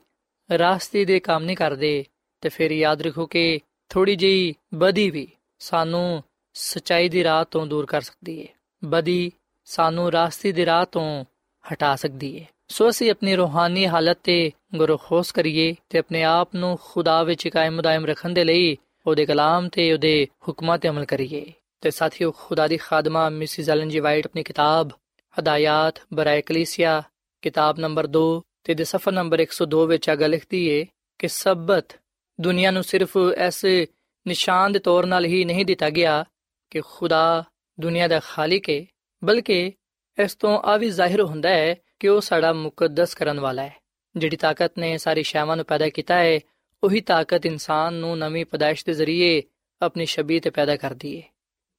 ਰਾਸਤੇ 0.49 1.05
ਦੇ 1.05 1.19
ਕੰਮ 1.19 1.43
ਨਹੀਂ 1.43 1.57
ਕਰਦੇ, 1.57 2.05
ਤੇ 2.41 2.49
ਫਿਰ 2.49 2.71
ਯਾਦ 2.71 3.01
ਰੱਖੋ 3.01 3.25
ਕਿ 3.25 3.59
ਥੋੜੀ 3.89 4.15
ਜਿਹੀ 4.15 4.53
ਬਦੀ 4.73 5.09
ਵੀ 5.09 5.27
ਸਾਨੂੰ 5.59 6.23
ਸਚਾਈ 6.53 7.09
ਦੀ 7.09 7.23
ਰਾਹ 7.23 7.45
ਤੋਂ 7.51 7.65
ਦੂਰ 7.65 7.85
ਕਰ 7.85 8.01
ਸਕਦੀ 8.01 8.41
ਹੈ 8.41 8.47
ਬਦੀ 8.85 9.31
ਸਾਨੂੰ 9.65 10.11
ਰਾਸਤੇ 10.11 10.51
ਦੀ 10.51 10.65
ਰਾਹ 10.65 10.85
ਤੋਂ 10.85 11.25
ਹਟਾ 11.73 11.95
ਸਕਦੀ 11.95 12.39
ਹੈ 12.39 12.45
ਸੋ 12.67 12.89
ਅਸੀਂ 12.89 13.11
ਆਪਣੀ 13.11 13.35
ਰੋਹਾਨੀ 13.35 13.87
ਹਾਲਤ 13.87 14.17
ਤੇ 14.23 14.51
ਗੁਰਖੋਸ 14.75 15.31
ਕਰੀਏ 15.31 15.75
ਤੇ 15.89 15.99
ਆਪਣੇ 15.99 16.23
ਆਪ 16.23 16.49
ਨੂੰ 16.55 16.79
ਖੁਦਾ 16.81 17.23
ਵਿੱਚ 17.23 17.47
ਕਾਇਮ 17.47 17.81
ਦائم 17.81 18.05
ਰੱਖਣ 18.05 18.29
ਦੇ 18.29 18.43
ਲਈ 18.43 18.77
ਉਹਦੇ 19.07 19.25
ਕਲਾਮ 19.25 19.69
ਤੇ 19.69 19.93
ਉਹਦੇ 19.93 20.27
ਹੁਕਮਾਂ 20.47 20.77
ਤੇ 20.77 20.89
ਅਮਲ 20.89 21.05
ਕਰੀਏ। 21.05 21.53
ਤੇ 21.81 21.91
ਸਾਥੀਓ, 21.91 22.31
ਖੁਦਾ 22.31 22.67
ਦੀ 22.67 22.77
ਖਾਦਮਾ 22.77 23.29
ਮਿਸਿਸ 23.29 23.69
ਐਲਨ 23.69 23.89
ਜੀ 23.89 23.99
ਵਾਈਟ 23.99 24.25
ਆਪਣੀ 24.25 24.43
ਕਿਤਾਬ 24.43 24.89
ਹਦਾਇਤ 25.39 26.01
ਬਰਾਏ 26.13 26.41
ਕਲੀਸਿਆ, 26.41 27.03
ਕਿਤਾਬ 27.41 27.79
ਨੰਬਰ 27.79 28.07
2 28.07 28.41
ਤੇ 28.63 28.73
ਦੇ 28.73 28.83
ਸਫਾ 28.83 29.11
ਨੰਬਰ 29.11 29.39
102 29.39 29.85
ਵਿੱਚ 29.85 30.09
ਆ 30.09 30.15
ਗੱਲ 30.15 30.29
ਲਿਖਦੀ 30.29 30.67
ਏ 30.67 30.85
ਕਿ 31.19 31.27
ਸਬਤ 31.27 31.85
ਦੁਨੀਆ 32.41 32.71
ਨੂੰ 32.71 32.83
ਸਿਰਫ 32.83 33.17
ਐਸੇ 33.37 33.87
ਨਿਸ਼ਾਨ 34.27 34.71
ਦੇ 34.71 34.79
ਤੌਰ 34.79 35.05
ਨਾਲ 35.05 35.25
ਹੀ 35.25 35.45
ਨਹੀਂ 35.45 35.65
ਦਿੱਤਾ 35.65 35.89
ਗਿਆ 35.89 36.25
ਕਿ 36.69 36.81
ਖੁਦਾ 36.81 37.43
ਦੁਨੀਆ 37.79 38.07
ਦਾ 38.07 38.19
ਖਾਲਿਕ 38.19 38.69
ਹੈ 38.69 38.85
ਬਲਕਿ 39.23 39.73
ਇਸ 40.23 40.35
ਤੋਂ 40.35 40.59
ਆ 40.59 40.77
ਵੀ 40.77 40.89
ਜ਼ਾਹਿਰ 40.89 41.21
ਹੁੰਦਾ 41.21 41.49
ਹੈ 41.49 41.75
ਕਿ 41.99 42.07
ਉਹ 42.07 42.21
ਸਾਡਾ 42.21 42.53
ਮੁਕੱਦਸ 42.53 43.15
ਕਰਨ 43.15 43.39
ਵਾਲਾ 43.39 43.61
ਹੈ। 43.61 43.75
ਜਿਹੜੀ 44.15 44.37
ਤਾਕਤ 44.37 44.71
ਨੇ 44.77 44.97
ਸਾਰੀ 44.97 45.23
ਸ਼ੈਵਾਂ 45.23 45.55
ਨੂੰ 45.55 45.65
ਪੈਦਾ 45.65 45.89
ਕੀਤਾ 45.89 46.15
ਹੈ, 46.15 46.39
ਉਹੀ 46.83 47.01
ਤਾਕਤ 47.01 47.45
ਇਨਸਾਨ 47.45 47.93
ਨੂੰ 47.93 48.17
ਨਵੀਂ 48.17 48.45
ਪਦਾਇਸ਼ 48.45 48.85
ਦੇ 48.85 48.93
ਜ਼ਰੀਏ 48.93 49.43
ਆਪਣੀ 49.81 50.05
ਸ਼ਬੀਹ 50.05 50.41
ਤੇ 50.41 50.49
ਪੈਦਾ 50.49 50.75
ਕਰਦੀ 50.75 51.21
ਹੈ 51.21 51.27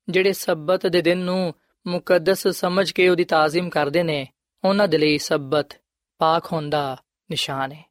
ਜਿਹੜੇ 0.08 0.32
ਸਬਤ 0.32 0.86
ਦੇ 0.86 1.02
ਦਿਨ 1.02 1.18
ਨੂੰ 1.18 1.54
ਮੁਕੱਦਸ 1.86 2.48
ਸਮਝ 2.48 2.92
ਕੇ 2.92 3.08
ਉਹਦੀ 3.08 3.24
ਤਾਜ਼ੀਮ 3.24 3.70
ਕਰਦੇ 3.70 4.02
ਨੇ, 4.02 4.28
ਉਹਨਾਂ 4.64 4.88
ਦੇ 4.88 4.98
ਲਈ 4.98 5.18
ਸਬਤ 5.18 5.80
ਪਾਕ 6.18 6.52
ਹੋਣ 6.52 6.70
ਦਾ 6.70 7.02
ਨਿਸ਼ਾਨ 7.30 7.72
ਹੈ 7.72 7.84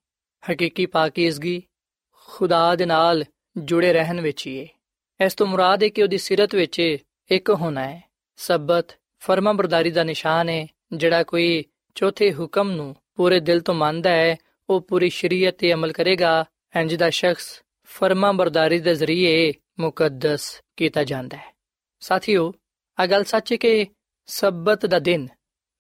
ਹਕੀਕੀ 0.52 0.86
ਪਾਕੀਜ਼ਗੀ 0.86 1.64
ਖੁਦਾ 2.28 2.76
ਦੇ 2.76 2.86
ਨਾਲ 2.86 3.24
ਜੁੜੇ 3.58 3.94
ਰਹਿਣ 3.94 4.22
ਵਿੱਚ 4.22 4.48
ਹੀ 4.48 4.60
ਹੈ 4.62 4.68
ਇਸ 5.26 5.34
ਤੋਂ 5.34 5.48
ਮੁਰਾਦ 5.48 5.84
ਹੈ 5.84 5.90
ਕਿ 5.90 6.04
ਉਹਦੀ 6.04 6.18
ਸਿਰਤ 6.18 6.56
ਵਿੱਚ 6.56 6.98
ਇੱਕ 7.32 7.50
ਹੋਣਾ 7.50 7.88
ਹੈ 7.90 8.02
ਸਬਤ 8.36 8.98
ਫਰਮਾਬਰਦਾਰੀ 9.20 9.92
ਦਾ 9.92 10.04
ਨਿਸ਼ਾਨ 10.04 10.50
ਹੈ 10.50 10.68
ਜਿਹੜਾ 10.94 11.24
ਕੋਈ 11.24 11.64
ਚੌਥੇ 11.96 12.34
ਹੁਕਮ 12.34 12.72
ਨੂੰ 12.72 12.96
ਪੂਰੇ 13.16 13.40
ਦਿਲ 13.40 13.60
ਤੋਂ 13.62 13.74
ਮੰਨਦਾ 13.74 14.10
ਹੈ 14.10 14.36
ਉਹ 14.70 14.82
ਪੂਰੀ 14.82 15.10
ਸ਼ਰੀਅਤ 15.10 15.58
ਤੇ 15.58 15.74
ਅਮਲ 15.74 15.92
ਕਰੇਗਾ, 15.92 16.46
ਇੰਜ 16.76 16.96
ਦਾ 16.96 17.10
ਸ਼ਖਸ 17.10 17.62
ਫਰਮਾਬਰਦਾਰੀ 17.84 18.80
ਦੇ 18.80 18.96
ਜ਼ਰੀਏ 18.96 19.54
ਮੁਕੱਦਸ 19.80 20.62
ਕੀਤਾ 20.78 21.04
ਜਾਂਦਾ 21.04 21.38
ਹੈ 21.38 21.54
ਸਾਥੀਓ, 22.00 22.54
ਆ 23.00 23.06
ਗੱਲ 23.06 23.24
ਸੱਚ 23.24 23.52
ਹੈ 23.52 23.58
ਕਿ 23.58 23.88
ਸਬਤ 24.26 24.86
ਦਾ 24.86 25.00
ਦਿਨ 25.00 25.28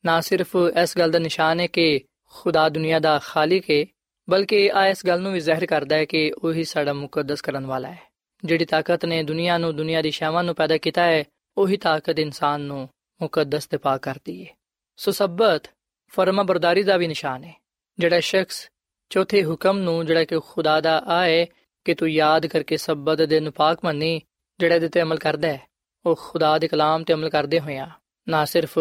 ਨਾ 0.05 0.21
ਸਿਰਫ 0.21 0.55
ਇਸ 0.83 0.97
ਗੱਲ 0.97 1.11
ਦਾ 1.11 1.19
ਨਿਸ਼ਾਨ 1.19 1.59
ਹੈ 1.59 1.67
ਕਿ 1.67 2.01
ਖੁਦਾ 2.25 2.69
ਦੁਨੀਆ 2.69 2.99
ਦਾ 2.99 3.19
ਖਾਲਿਕ 3.23 3.71
ਹੈ 3.71 3.85
ਬਲਕਿ 4.29 4.71
ਆ 4.73 4.87
ਇਸ 4.87 5.05
ਗੱਲ 5.05 5.21
ਨੂੰ 5.21 5.33
ਵੀ 5.33 5.39
ਜ਼ਾਹਿਰ 5.39 5.65
ਕਰਦਾ 5.65 5.95
ਹੈ 5.95 6.05
ਕਿ 6.05 6.33
ਉਹੀ 6.43 6.63
ਸਾਡਾ 6.63 6.93
ਮੁਕੱਦਸ 6.93 7.41
ਕਰਨ 7.41 7.65
ਵਾਲਾ 7.65 7.91
ਹੈ। 7.91 7.99
ਜਿਹੜੀ 8.45 8.65
ਤਾਕਤ 8.65 9.05
ਨੇ 9.05 9.23
ਦੁਨੀਆ 9.23 9.57
ਨੂੰ, 9.57 9.75
ਦੁਨੀਆ 9.75 10.01
ਦੀ 10.01 10.11
ਸ਼ਾਵਾਂ 10.11 10.43
ਨੂੰ 10.43 10.55
ਪੈਦਾ 10.55 10.77
ਕੀਤਾ 10.77 11.03
ਹੈ, 11.03 11.23
ਉਹੀ 11.57 11.77
ਤਾਕਤ 11.77 12.19
ਇਨਸਾਨ 12.19 12.61
ਨੂੰ 12.61 12.89
ਮੁਕੱਦਸ 13.21 13.67
ਤੇ 13.67 13.77
ਪਾਕ 13.77 14.01
ਕਰਦੀ 14.01 14.47
ਹੈ। 14.47 14.53
ਸੋ 14.97 15.11
ਸਬਤ 15.11 15.63
ਫਰਮਾ 16.07 16.43
ਬਰਦਾਰੀ 16.43 16.83
ਦਾ 16.83 16.97
ਵੀ 16.97 17.07
ਨਿਸ਼ਾਨ 17.07 17.43
ਹੈ। 17.43 17.53
ਜਿਹੜਾ 17.99 18.19
ਸ਼ਖਸ 18.19 18.69
ਚੌਥੇ 19.09 19.45
ਹੁਕਮ 19.45 19.77
ਨੂੰ, 19.77 20.05
ਜਿਹੜਾ 20.05 20.23
ਕਿ 20.23 20.39
ਖੁਦਾ 20.39 20.81
ਦਾ 20.81 21.03
ਆਏ 21.05 21.47
ਕਿ 21.85 21.93
ਤੂੰ 21.93 22.09
ਯਾਦ 22.09 22.45
ਕਰਕੇ 22.45 22.77
ਸਬਤ 22.77 23.21
ਦੇ 23.21 23.39
ਨੂੰ 23.39 23.53
ਪਾਕ 23.53 23.79
ਮੰਨੀ, 23.83 24.21
ਜਿਹੜਾ 24.59 24.75
ਇਹਦੇ 24.75 24.89
ਤੇ 24.89 25.01
ਅਮਲ 25.01 25.17
ਕਰਦਾ 25.17 25.47
ਹੈ, 25.47 25.67
ਉਹ 26.05 26.19
ਖੁਦਾ 26.19 26.57
ਦੇ 26.57 26.67
ਕਲਾਮ 26.67 27.03
ਤੇ 27.03 27.13
ਅਮਲ 27.13 27.29
ਕਰਦੇ 27.29 27.59
ਹੋਇਆ 27.59 27.89
ਨਾ 28.29 28.45
ਸਿਰਫ 28.45 28.79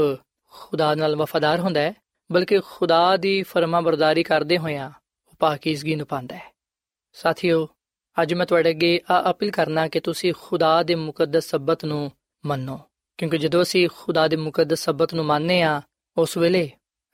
ਖੁਦਾ 0.51 0.95
ਨਾਲ 0.95 1.17
ਵਫਾਦਾਰ 1.17 1.61
ਹੁੰਦਾ 1.61 1.81
ਹੈ, 1.81 1.95
ਬਲਕਿ 2.33 2.61
ਖੁਦਾ 2.61 3.17
ਦੀ 3.17 3.43
ਫਰਮਾ 3.43 3.81
ਬਰਦਾਰੀ 3.81 4.23
ਕਰਦੇ 4.23 4.59
ਹੋਇਆ 4.59 4.87
ਉਹ 4.87 5.06
ਪਾਕੀਜ਼ਗੀ 5.39 5.95
ਨੂੰ 5.95 6.07
ਪਾਉਂਦਾ 6.07 6.37
ਹੈ। 6.37 6.55
ਸਾਥੀਓ, 7.13 7.69
ਅੱਜ 8.23 8.35
ਮੈਂ 8.35 8.47
ਤੁਹਾਡੇ 8.47 8.71
ਅੱਗੇ 8.71 9.01
ਆ 9.11 9.31
ਅਪੀਲ 9.31 9.51
ਕਰਨਾ 9.51 9.89
ਕਿ 9.89 10.01
ਤੁਸੀਂ 10.01 10.35
ਖੁਦਾ 10.43 10.83
ਦੇ 10.83 10.95
ਮੁਕੱਦਸ 10.95 11.45
ਸਬਤ 11.45 11.85
ਨੂੰ 11.85 12.13
ਮੰਨੋ। 12.47 12.81
ਕਿਉਂਕਿ 13.19 13.39
ਜਦੋਂ 13.39 13.63
ਅਸੀਂ 13.63 13.89
ਖੁਦਾ 13.99 14.29
ਦੇ 14.29 14.37
ਮੁਕੱਦਸ 14.37 14.85
ਸਬਤ 14.85 15.15
ਨੂੰ 15.15 15.25
ਮੰਨਨੇ 15.25 15.63
ਆ 15.63 15.83
ਉਸ 16.17 16.37
ਵੇਲੇ 16.37 16.71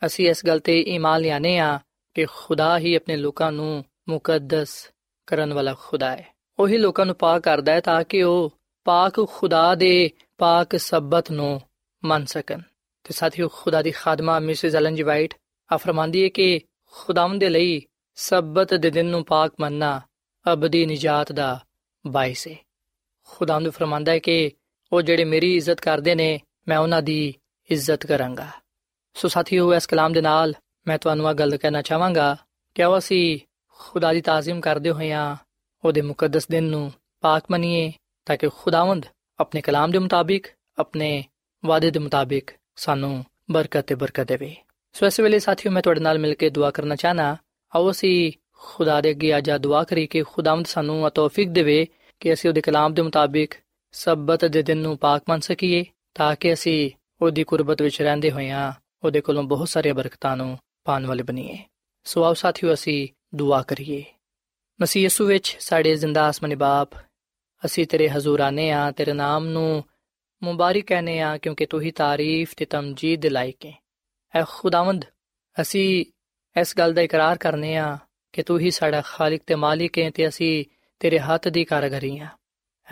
ਅਸੀਂ 0.07 0.29
ਇਸ 0.29 0.47
ਗੱਲ 0.47 0.61
ਤੇ 0.61 0.81
ਈਮਾਨ 0.81 1.21
ਲਿਆਨੇ 1.21 1.59
ਆ 1.59 1.81
ਕਿ 2.15 2.25
ਖੁਦਾ 2.25 2.79
ਹੀ 2.79 2.95
ਆਪਣੇ 2.95 3.17
ਲੋਕਾਂ 3.17 3.53
ਨੂੰ 3.53 3.85
ਮੁਕੱਦਸ 4.09 4.91
ਕਰਨ 5.27 5.55
ਵਾਲਾ 5.55 5.77
ਖੁਦਾ 5.81 6.17
ਹੈ। 6.17 6.35
ਉਹੀ 6.59 6.77
ਲੋਕਾਂ 6.77 7.07
ਨੂੰ 7.07 7.15
ਪਾਕ 7.15 7.43
ਕਰਦਾ 7.43 7.73
ਹੈ 7.73 7.81
ਤਾਂ 7.81 8.05
ਕਿ 8.05 8.23
ਉਹ 8.23 8.59
ਪਾਕ 8.85 9.27
ਖੁਦਾ 9.29 9.75
ਦੇ 9.75 10.11
ਪਾਕ 10.39 10.77
ਸਬਤ 10.77 11.31
ਨੂੰ 11.31 11.63
ਮੰਨ 12.05 12.25
ਸਕਣ। 12.25 12.61
ਤੇ 13.05 13.13
ਸਾਥੀਓ, 13.13 13.49
ਖੁਦਾ 13.49 13.83
ਦੀ 13.83 13.91
ਖਾਦਮਾ 13.91 14.39
ਮਿਸਿਸ 14.39 14.75
ਐਲਨ 14.75 14.95
ਜੀ 14.95 15.03
ਵਾਈਟ 15.03 15.35
ਆ 15.73 15.77
ਫਰਮਾਂਦੀ 15.77 16.25
ਹੈ 16.25 16.29
ਕਿ 16.29 16.61
ਖੁਦਾਮ 16.91 17.39
ਦੇ 17.39 17.49
ਲਈ 17.49 17.87
ਸਬਤ 18.15 18.75
ਦੇ 18.75 18.91
ਦਿਨ 18.91 19.07
ਨੂੰ 19.07 19.25
ਪਾਕ 19.25 19.53
ਮੰਨਣਾ 19.61 20.01
ਅਬਦੀ 20.53 20.87
ਨਜਾਤ 20.87 21.33
ਦਾ 21.33 21.65
ਬਾਇਸ 22.07 22.49
ਹੈ 22.49 22.57
ਖੁਦਾਮ 23.29 23.63
ਨੂੰ 23.63 23.73
ਫਰਮਾਂਦਾ 23.73 24.13
ਹੈ 24.13 24.19
ਕਿ 24.19 24.51
ਉਹ 24.93 25.03
ਜਿਹੜੇ 25.03 25.25
ਮੇਰੀ 25.25 25.57
ਇੱਜ਼ਤ 25.57 25.81
ਕਰਦੇ 25.81 26.15
ਨੇ, 26.15 26.41
ਮੈਂ 26.69 26.79
ਉਹਨਾਂ 26.79 27.03
ਦੀ 27.03 27.35
ਇੱਜ਼ਤ 27.71 28.07
ਕਰਾਂਗਾ। 28.07 28.49
ਸੋ 29.15 29.29
ਸਾਥੀਓ, 29.29 29.75
ਇਸ 29.75 29.87
ਕਲਾਮ 29.87 30.13
ਦੇ 30.13 30.21
ਨਾਲ 30.21 30.55
ਮੈਂ 30.87 30.99
ਤੁਹਾਨੂੰ 30.99 31.31
ਇਹ 31.31 31.35
ਗੱਲ 31.35 31.57
ਕਹਿਣਾ 31.57 31.83
ਚਾਹਾਂਗਾ 31.83 32.37
ਕਿ 32.75 32.85
ਉਹ 32.85 32.99
ਅਸੀਂ 32.99 33.39
ਖੁਦਾ 33.69 34.13
ਦੀ 34.13 34.21
ਤਾਜ਼ੀਮ 34.21 34.61
ਕਰਦੇ 34.61 34.91
ਹੋਇਆਂ 34.91 35.37
ਉਹਦੇ 35.85 36.01
ਮੁਕੱਦਸ 36.01 36.47
ਦਿਨ 36.47 36.65
ਨੂੰ 36.65 36.93
ਪਾਕ 37.21 37.43
ਮੰਨੀਏ 37.51 37.93
ਤਾਂ 38.27 38.37
ਕਿ 38.37 38.49
ਖੁਦਾਵੰਦ 38.49 39.07
ਆਪਣੇ 39.41 39.61
ਕਲਾਮ 39.61 39.91
ਦੇ 39.91 39.99
ਮੁਤਾਬਿਕ, 39.99 40.47
ਆਪਣੇ 40.79 41.25
ਵਾਅਦੇ 41.65 41.91
ਦੇ 41.91 41.99
ਮੁਤਾਬਿਕ 41.99 42.51
ਸਾਨੂੰ 42.77 43.25
ਬਰਕਤ 43.51 43.87
ਤੇ 43.87 43.95
ਬਰਕਤ 43.95 44.27
ਦੇਵੇ। 44.27 44.57
ਸੋ 44.93 45.07
ਇਸ 45.07 45.21
ਵੇਲੇ 45.21 45.39
ਸਾਥੀਓ, 45.39 45.73
ਮੈਂ 45.73 45.83
ਤੁਹਾਡੇ 45.83 46.01
ਨਾਲ 46.01 46.19
ਮਿਲ 46.19 46.35
ਕੇ 46.35 46.51
ਦੁਆ 46.51 46.71
ਕਰਨਾ 46.71 46.97
ਚਾਹਨਾ 46.97 47.37
ਆਓ 47.75 47.91
ਅਸੀਂ 47.91 48.33
ਖੁਦਾ 48.53 49.01
ਦੇ 49.01 49.11
ਅੱਗੇ 49.11 49.33
ਆਜਾ 49.33 49.59
ਦੁਆ 49.59 49.85
ਕਰੀ 49.85 50.07
ਕਿ 50.07 50.23
ਖੁਦਾਵੰਦ 50.23 50.67
ਸਾਨੂੰ 50.67 51.11
ਤੌਫੀਕ 51.11 51.49
ਦੇਵੇ 51.49 51.87
ਕਿ 52.21 52.33
ਅਸੀਂ 52.33 52.51
ਉਹਦੇ 52.51 52.61
ਕਲਾਮ 52.61 52.95
ਦੇ 52.95 53.03
ਮੁਤਾਬਿਕ 53.03 53.55
ਸਬਤ 53.93 54.45
ਦੇ 54.45 54.63
ਦਿਨ 54.63 54.79
ਨੂੰ 54.79 54.99
ਪਾਕ 54.99 55.23
ਮੰਨ 55.29 55.41
ਸਕੀਏ, 55.41 55.85
ਤਾਂ 56.15 56.37
ਕਿ 56.37 56.53
ਅਸੀਂ 56.53 56.91
ਉਹਦੀ 57.23 57.45
ਕੁਰਬਤ 57.45 57.83
ਵਿੱਚ 57.83 58.03
ਰਹਿੰਦੇ 58.03 58.31
ਹੋਇਆਂ 58.31 58.73
ਉਹਦੇ 59.05 59.21
ਕੋਲੋਂ 59.21 59.43
ਬਹੁਤ 59.43 59.69
ਸਾਰੀਆਂ 59.69 59.95
ਬਰਕਤਾਂ 59.95 60.37
ਨੂੰ 60.37 60.59
ਪਾਣ 60.85 61.07
ਵਾਲੇ 61.07 61.23
ਬਣੀਏ। 61.23 61.59
ਸੋ 62.05 62.25
ਆਓ 62.25 62.35
ਸਾਥੀਓ 62.35 62.75
ਅਸੀਂ 62.75 63.09
ਦੁਆ 63.35 63.63
ਕਰੀਏ। 63.63 64.05
ਮਸੀਹ 64.81 65.03
ਯਿਸੂ 65.03 65.27
ਵਿੱਚ 65.27 65.57
ਸਾਡੇ 65.61 65.95
ਜ਼ਿੰਦਾ 65.95 66.25
ਆਸਮਾਨੀ 66.25 66.55
ਬਾਪ, 66.55 66.91
ਅਸੀਂ 67.65 67.87
ਤੇਰੇ 67.87 68.09
ਹਜ਼ੂਰ 68.09 68.41
ਆਨੇ 68.41 68.71
ਆ, 68.71 68.91
ਤੇਰੇ 68.91 69.13
ਨਾਮ 69.13 69.47
ਨੂੰ 69.47 69.85
ਮੁਬਾਰਕ 70.43 70.85
ਕਹਨੇ 70.85 71.21
ਆ, 71.21 71.39
ਕਿਉਂਕਿ 71.39 71.67
ਤੂੰ 71.67 71.81
ਹੀ 71.81 71.91
ਤਾਰੀਫ 71.91 72.55
ਤੇ 72.57 72.65
ਤਮਜੀਦ 72.65 73.21
ਦੇ 73.21 73.31
ਲਾਇਕ 73.31 73.67
ਹੈ 73.67 73.83
ਐ 74.35 74.43
ਖੁਦਾਵੰਦ, 74.49 75.05
ਅਸੀਂ 75.61 76.05
ਇਸ 76.61 76.77
ਗੱਲ 76.79 76.93
ਦਾ 76.93 77.03
ਇਕਰਾਰ 77.03 77.39
ਕਰਨੇ 77.39 77.77
ਆ 77.77 77.99
ਕਿ 78.33 78.43
ਤੂੰ 78.43 78.59
ਹੀ 78.59 78.71
ਸਾਡਾ 78.71 79.01
ਖਾਲਕ 79.01 79.41
ਤੇ 79.47 79.55
ਮਾਲਿਕ 79.55 79.99
ਹੈ 79.99 80.11
ਤੇ 80.11 80.29
ਅਸੀਂ 80.29 80.65
ਤੇਰੇ 81.01 81.19
ਹੱਥ 81.19 81.49
ਦੀ 81.49 81.65
ਕਾਰਗਰੀ 81.65 82.19
ਆ। 82.19 82.29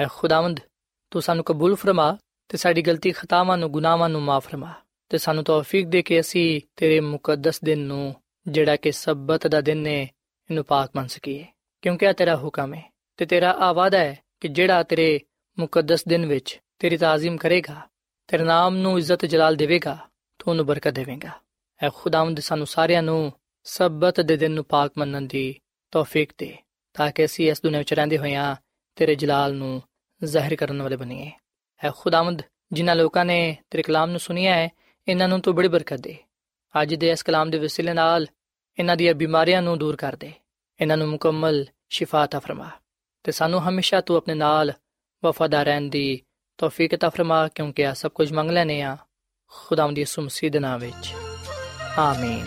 ਐ 0.00 0.06
ਖੁਦਾਵੰਦ, 0.10 0.60
ਤੂੰ 1.10 1.22
ਸਾਨੂੰ 1.22 1.44
ਕਬੂਲ 1.44 1.74
ਫਰਮਾ 1.74 2.16
ਤੇ 2.48 2.56
ਸਾਡੀ 2.56 2.82
ਗਲਤੀ 2.82 3.10
ਖਤਾਵਾਂ 3.12 3.58
ਨੂੰ, 3.58 3.70
ਗੁਨਾਹਾਂ 3.70 4.08
ਨੂੰ 4.08 4.22
ਮਾਫ 4.22 4.48
ਫਰਮਾ 4.48 4.72
ਤੇ 5.08 5.18
ਸਾਨੂੰ 5.18 5.44
ਤੌਫੀਕ 5.44 5.86
ਦੇ 5.86 6.02
ਕੇ 6.02 6.20
ਅਸੀਂ 6.20 6.60
ਤੇਰੇ 6.76 7.00
ਮੁਕੱਦਸ 7.00 7.60
ਦਿਨ 7.64 7.78
ਨੂੰ, 7.78 8.14
ਜਿਹੜਾ 8.48 8.76
ਕਿ 8.76 8.92
ਸਬਤ 8.92 9.46
ਦਾ 9.46 9.60
ਦਿਨ 9.60 9.78
ਨੇ 9.78 10.02
ਇਹਨੂੰ 10.50 10.64
ਪਾਕ 10.64 10.90
ਮੰਨ 10.96 11.06
ਸਕੀਏ। 11.06 11.46
ਕਿਉਂਕਿ 11.82 12.06
ਇਹ 12.06 12.14
ਤੇਰਾ 12.14 12.36
ਹੁਕਮ 12.36 12.74
ਹੈ 12.74 12.82
ਤੇ 13.16 13.26
ਤੇਰਾ 13.26 13.50
ਆਵਾਦਾ 13.50 13.98
ਹੈ 13.98 14.18
ਕਿ 14.40 14.48
ਜਿਹੜਾ 14.48 14.82
ਤੇਰੇ 14.82 15.20
ਮੁਕੱਦਸ 15.58 16.04
ਦਿਨ 16.04 16.26
ਵਿੱਚ 16.26 16.60
ਤੇਰੀ 16.78 16.96
ਤਾਜ਼ੀਮ 16.96 17.36
ਕਰੇਗਾ, 17.36 17.80
ਤੇਰੇ 18.28 18.44
ਨਾਮ 18.44 18.76
ਨੂੰ 18.76 18.98
ਇੱਜ਼ਤ 18.98 19.24
ਜਲਾਲ 19.26 19.56
ਦੇਵੇਗਾ, 19.56 19.94
ਤੂੰ 20.38 20.50
ਉਹਨੂੰ 20.50 20.66
ਬਰਕਤ 20.66 20.90
ਦੇਵੇਂਗਾ। 20.90 21.30
ਐ 21.80 21.88
ਖੁਦਾਵੰਦ, 21.94 22.40
ਸਾਨੂੰ 22.40 22.66
ਸਾਰਿਆਂ 22.66 23.02
ਨੂੰ 23.02 23.32
ਸਬਤ 23.72 24.20
ਦੇ 24.20 24.36
ਦਿਨ 24.36 24.50
ਨੂੰ 24.50 24.64
ਪਾਕ 24.64 24.92
ਮੰਨਣ 24.98 25.22
ਦੀ 25.22 25.60
ਤੌਫੀਕ 25.90 26.32
ਦੇ, 26.38 26.56
ਤਾਂ 26.94 27.12
ਕਿ 27.12 27.24
ਅਸੀਂ 27.24 27.50
ਇਸ 27.50 27.62
ਦੁਨੀਆਂ 27.62 27.80
ਵਿੱਚ 27.80 27.94
ਰਹਿੰਦੇ 27.94 28.18
ਹੋਇਆਂ 28.18 28.56
ਤੇਰੇ 28.96 29.14
ਜਲਾਲ 29.14 29.54
ਨੂੰ 29.54 29.82
ਜ਼ਾਹਿਰ 30.24 30.56
ਕਰਨ 30.56 30.82
ਵਾਲੇ 30.82 30.96
ਬਣੀਏ। 30.96 31.32
ਐ 31.84 31.90
ਖੁਦਾਵੰਦ, 31.96 32.42
ਜਿਨ੍ਹਾਂ 32.72 32.96
ਲੋਕਾਂ 32.96 33.24
ਨੇ 33.24 33.56
ਤੇਰੇ 33.70 33.82
ਕਲਾਮ 33.82 34.10
ਨੂੰ 34.10 34.20
ਸੁਨਿਆ 34.20 34.54
ਹੈ, 34.54 34.68
ਇਹਨਾਂ 35.08 35.28
ਨੂੰ 35.28 35.40
ਤੂੰ 35.40 35.54
ਬੜੀ 35.54 35.68
ਬਰਕਤ 35.68 36.00
ਦੇ। 36.00 36.16
ਅੱਜ 36.82 36.94
ਦੇ 36.94 37.10
ਇਸ 37.10 37.22
ਕਲਾਮ 37.22 37.50
ਦੇ 37.50 37.58
ਵਸੀਲੇ 37.58 37.92
ਨਾਲ 37.92 38.26
ਇਹਨਾਂ 38.78 38.96
ਦੀਆਂ 38.96 39.14
ਬਿਮਾਰੀਆਂ 39.14 39.62
ਨੂੰ 39.62 39.78
ਦੂਰ 39.78 39.96
ਕਰ 39.96 40.16
ਦੇ। 40.16 40.32
ਇਹਨਾਂ 40.80 40.96
ਨੂੰ 40.96 41.08
ਮੁਕੰਮਲ 41.08 41.66
ਸ਼ਿਫਾ 41.88 42.26
ਤਾ 42.26 42.38
ਫਰਮਾ। 42.38 42.70
ਤੇ 43.22 43.32
ਸਾਨੂੰ 43.32 43.68
ਹਮੇਸ਼ਾ 43.68 44.00
ਤੂੰ 44.00 44.16
ਆਪਣੇ 44.16 44.34
ਨਾਲ 44.34 44.72
ਵਫਾਦਾਰ 45.24 45.66
ਰਹਿਣ 45.66 45.82
ਦੀ 45.82 46.22
ਤੌਫੀਕ 46.58 46.96
ਤਾ 46.96 47.08
ਫਰਮਾ, 47.08 47.48
ਕਿਉਂਕਿ 47.48 47.86
ਆ 47.86 47.94
ਸਭ 47.94 48.10
ਕੁਝ 48.10 48.32
ਮੰਗ 48.32 48.50
ਲੈਨੇ 48.50 48.82
ਆ 48.82 48.96
ਖੁਦਾਵੰਦ 49.46 49.96
ਦੀ 49.96 50.04
ਸੁਮਸੀਦ 50.04 50.56
ਨਾਮ 50.56 50.80
ਵਿੱਚ। 50.80 51.14
ਆਮੀਨ। 51.98 52.46